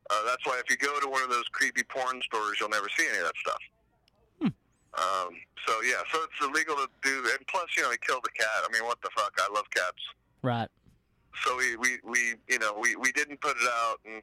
[0.09, 2.88] Uh, that's why if you go to one of those creepy porn stores, you'll never
[2.97, 3.62] see any of that stuff.
[4.40, 4.47] Hmm.
[4.47, 5.34] Um,
[5.66, 8.62] so yeah, so it's illegal to do, and plus, you know, he killed a cat.
[8.68, 9.32] I mean, what the fuck?
[9.38, 10.03] I love cats.
[10.42, 10.68] Right.
[11.44, 14.22] so we, we, we you know we, we didn't put it out and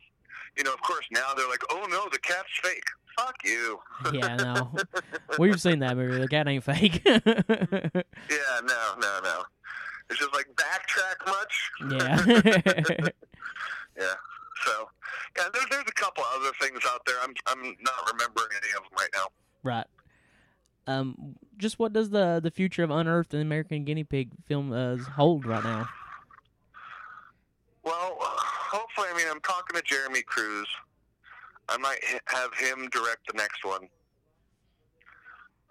[0.58, 2.88] you know of course now they're like oh no the cat's fake
[3.18, 3.80] fuck you
[4.12, 4.72] Yeah, no.
[5.40, 6.20] We've seen that movie.
[6.20, 7.02] The cat ain't fake.
[7.06, 9.44] yeah no no no
[10.10, 12.26] it's just like backtrack much yeah.
[13.98, 14.14] yeah
[14.66, 14.90] so
[15.38, 18.84] yeah there's, there's a couple other things out there i'm i'm not remembering any of
[18.84, 19.28] them right now
[19.64, 19.88] right.
[20.86, 24.98] Um, just what does the the future of Unearthed and American Guinea Pig film uh,
[24.98, 25.88] hold right now?
[27.86, 30.68] well hopefully i mean i'm talking to Jerami Cruise
[31.70, 33.88] i might h- have him direct the next one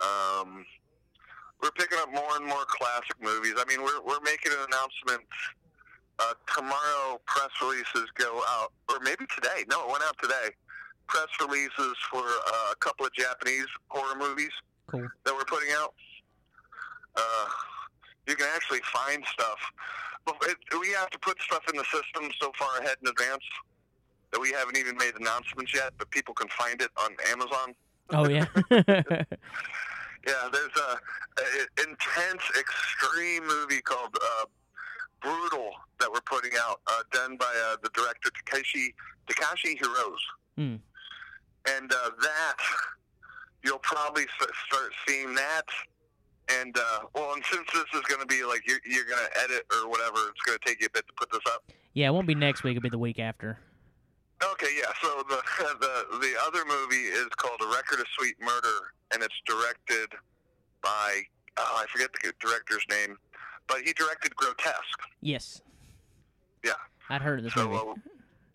[0.01, 0.64] um
[1.62, 3.55] we're picking up more and more classic movies.
[3.57, 5.22] I mean, we're we're making an announcement
[6.18, 7.20] uh, tomorrow.
[7.26, 9.62] Press releases go out, or maybe today.
[9.70, 10.51] No, it went out today.
[11.07, 14.51] Press releases for uh, a couple of Japanese horror movies
[14.88, 15.07] Cool.
[15.24, 15.95] that we're putting out.
[17.14, 17.47] Uh,
[18.26, 19.59] you can actually find stuff.
[20.49, 23.45] It, we have to put stuff in the system so far ahead in advance
[24.33, 27.74] that we haven't even made announcements yet, but people can find it on Amazon.
[28.11, 28.47] Oh yeah.
[30.24, 34.45] Yeah, there's a, a intense, extreme movie called uh,
[35.20, 38.95] Brutal that we're putting out, uh, done by uh, the director Takashi
[39.28, 40.16] Takashi Hirose,
[40.57, 40.76] Hmm.
[41.68, 42.57] and uh, that
[43.64, 45.64] you'll probably s- start seeing that.
[46.61, 49.41] And uh, well, and since this is going to be like you're, you're going to
[49.43, 51.64] edit or whatever, it's going to take you a bit to put this up.
[51.95, 52.76] yeah, it won't be next week.
[52.76, 53.59] It'll be the week after.
[54.53, 54.90] Okay, yeah.
[55.01, 55.40] So the
[55.80, 60.09] the the other movie is called A Record of Sweet Murder, and it's directed
[60.82, 61.22] by
[61.59, 63.16] oh, I forget the director's name,
[63.68, 65.01] but he directed Grotesque.
[65.20, 65.61] Yes.
[66.64, 66.72] Yeah.
[67.11, 67.76] I'd heard of this So movie.
[67.78, 67.95] uh,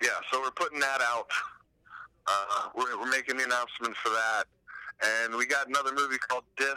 [0.01, 1.27] yeah, so we're putting that out.
[2.27, 4.43] Uh, we're we're making the announcement for that,
[5.23, 6.75] and we got another movie called Dis.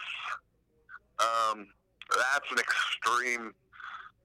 [1.18, 1.66] Um,
[2.08, 3.52] that's an extreme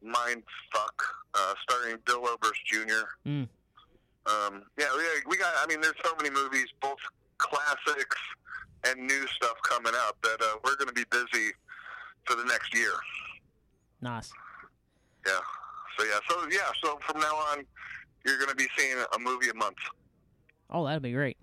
[0.01, 3.07] mind fuck, uh, starring Bill Oberst Jr.
[3.27, 3.47] Mm.
[4.27, 5.53] Um, yeah, we, we got.
[5.57, 6.97] I mean, there's so many movies, both
[7.37, 8.17] classics
[8.85, 11.51] and new stuff coming up that uh, we're going to be busy
[12.25, 12.93] for the next year.
[14.01, 14.31] Nice.
[15.25, 15.33] Yeah.
[15.97, 16.19] So yeah.
[16.29, 16.71] So yeah.
[16.83, 17.65] So from now on,
[18.25, 19.77] you're going to be seeing a movie a month.
[20.69, 21.37] Oh, that'd be great.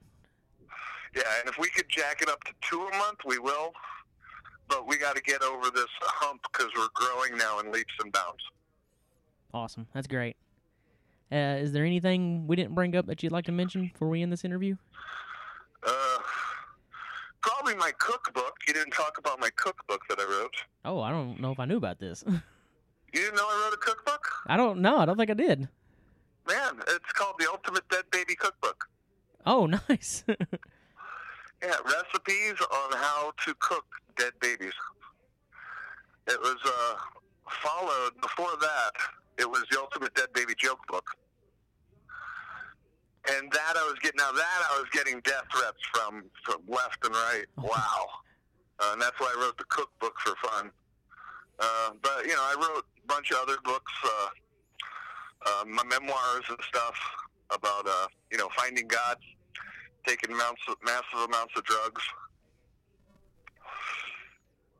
[1.14, 3.72] Yeah, and if we could jack it up to two a month, we will.
[4.68, 8.10] But we got to get over this hump because we're growing now in leaps and
[8.10, 8.42] bounds.
[9.52, 9.86] Awesome.
[9.92, 10.36] That's great.
[11.32, 14.22] Uh, is there anything we didn't bring up that you'd like to mention before we
[14.22, 14.76] end this interview?
[15.86, 16.18] Uh,
[17.40, 18.56] probably my cookbook.
[18.68, 20.54] You didn't talk about my cookbook that I wrote.
[20.84, 22.24] Oh, I don't know if I knew about this.
[23.14, 24.26] You didn't know I wrote a cookbook?
[24.46, 24.96] I don't know.
[24.96, 25.68] I don't think I did.
[26.48, 28.88] Man, it's called the Ultimate Dead Baby Cookbook.
[29.44, 30.24] Oh, nice.
[31.62, 33.84] Yeah, recipes on how to cook
[34.16, 34.72] dead babies.
[36.26, 36.96] It was uh,
[37.50, 38.92] followed before that.
[39.42, 41.04] It was the Ultimate Dead Baby Joke Book,
[43.28, 44.18] and that I was getting.
[44.18, 47.46] Now that I was getting death threats from from left and right.
[47.56, 48.06] Wow,
[48.78, 50.70] uh, and that's why I wrote the cookbook for fun.
[51.58, 54.28] Uh, but you know, I wrote a bunch of other books, uh,
[55.46, 56.94] uh, my memoirs and stuff
[57.50, 59.16] about uh, you know finding God
[60.06, 62.02] taking amounts of, massive amounts of drugs.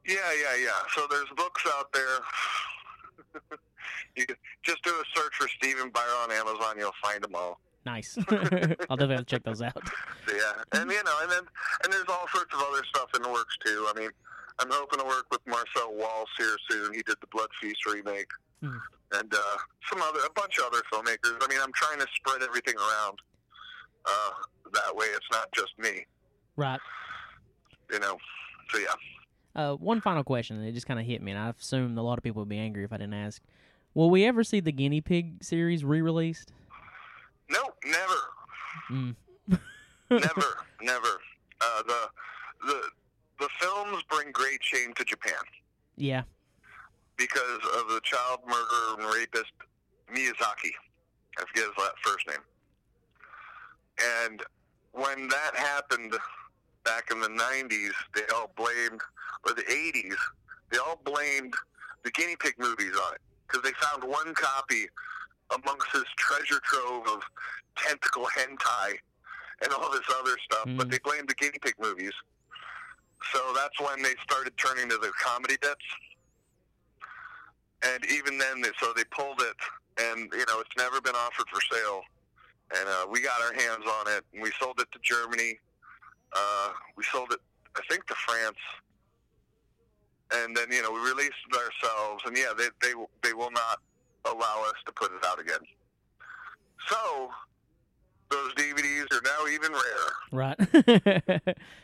[0.07, 0.83] Yeah, yeah, yeah.
[0.95, 2.21] So there's books out there.
[4.17, 4.25] you
[4.63, 6.77] just do a search for Stephen Biro on Amazon.
[6.79, 7.61] You'll find them all.
[7.85, 8.17] nice.
[8.91, 9.77] I'll definitely check those out.
[10.29, 11.43] Yeah, and you know, and then
[11.85, 13.87] and there's all sorts of other stuff in the works too.
[13.95, 14.09] I mean,
[14.61, 16.95] I'm hoping to work with Marcel Walz here soon.
[16.95, 18.29] He did the Blood Feast remake,
[18.63, 18.77] Hmm.
[19.15, 19.39] and uh,
[19.91, 21.37] some other, a bunch of other filmmakers.
[21.43, 23.19] I mean, I'm trying to spread everything around.
[24.07, 24.31] Uh,
[24.73, 26.07] that way, it's not just me.
[26.57, 26.81] Right.
[27.93, 28.17] You know.
[28.71, 28.87] So yeah.
[29.55, 32.17] Uh, one final question, it just kind of hit me, and I assumed a lot
[32.17, 33.43] of people would be angry if I didn't ask.
[33.95, 36.53] Will we ever see the Guinea Pig series re-released?
[37.51, 38.15] Nope, never.
[38.91, 39.17] Mm.
[40.11, 40.47] never,
[40.83, 41.09] never.
[41.61, 42.09] Uh, the
[42.67, 42.83] the
[43.41, 45.35] the films bring great shame to Japan
[45.97, 46.23] Yeah.
[47.17, 49.53] because of the child murderer and rapist
[50.15, 50.71] Miyazaki.
[51.39, 52.39] I forget his last first name.
[54.27, 54.43] And
[54.93, 56.15] when that happened
[56.85, 59.01] back in the '90s, they all blamed,
[59.47, 60.17] or the '80s,
[60.71, 61.55] they all blamed
[62.05, 64.87] the guinea pig movies on it because they found one copy
[65.55, 67.23] amongst this treasure trove of
[67.77, 68.97] tentacle hentai
[69.63, 70.91] and all this other stuff, but Mm.
[70.91, 72.13] they blamed the guinea pig movies.
[73.33, 75.85] So that's when they started turning to the comedy bits.
[77.83, 79.57] And even then, they, so they pulled it,
[79.99, 82.03] and you know it's never been offered for sale.
[82.75, 85.59] And uh, we got our hands on it, and we sold it to Germany.
[86.33, 87.41] Uh, we sold it,
[87.77, 88.57] I think, to France.
[90.35, 93.81] And then you know we released ourselves, and yeah, they they they will not
[94.25, 95.61] allow us to put it out again.
[96.89, 97.31] So
[98.31, 100.13] those DVDs are now even rarer.
[100.33, 101.57] Right.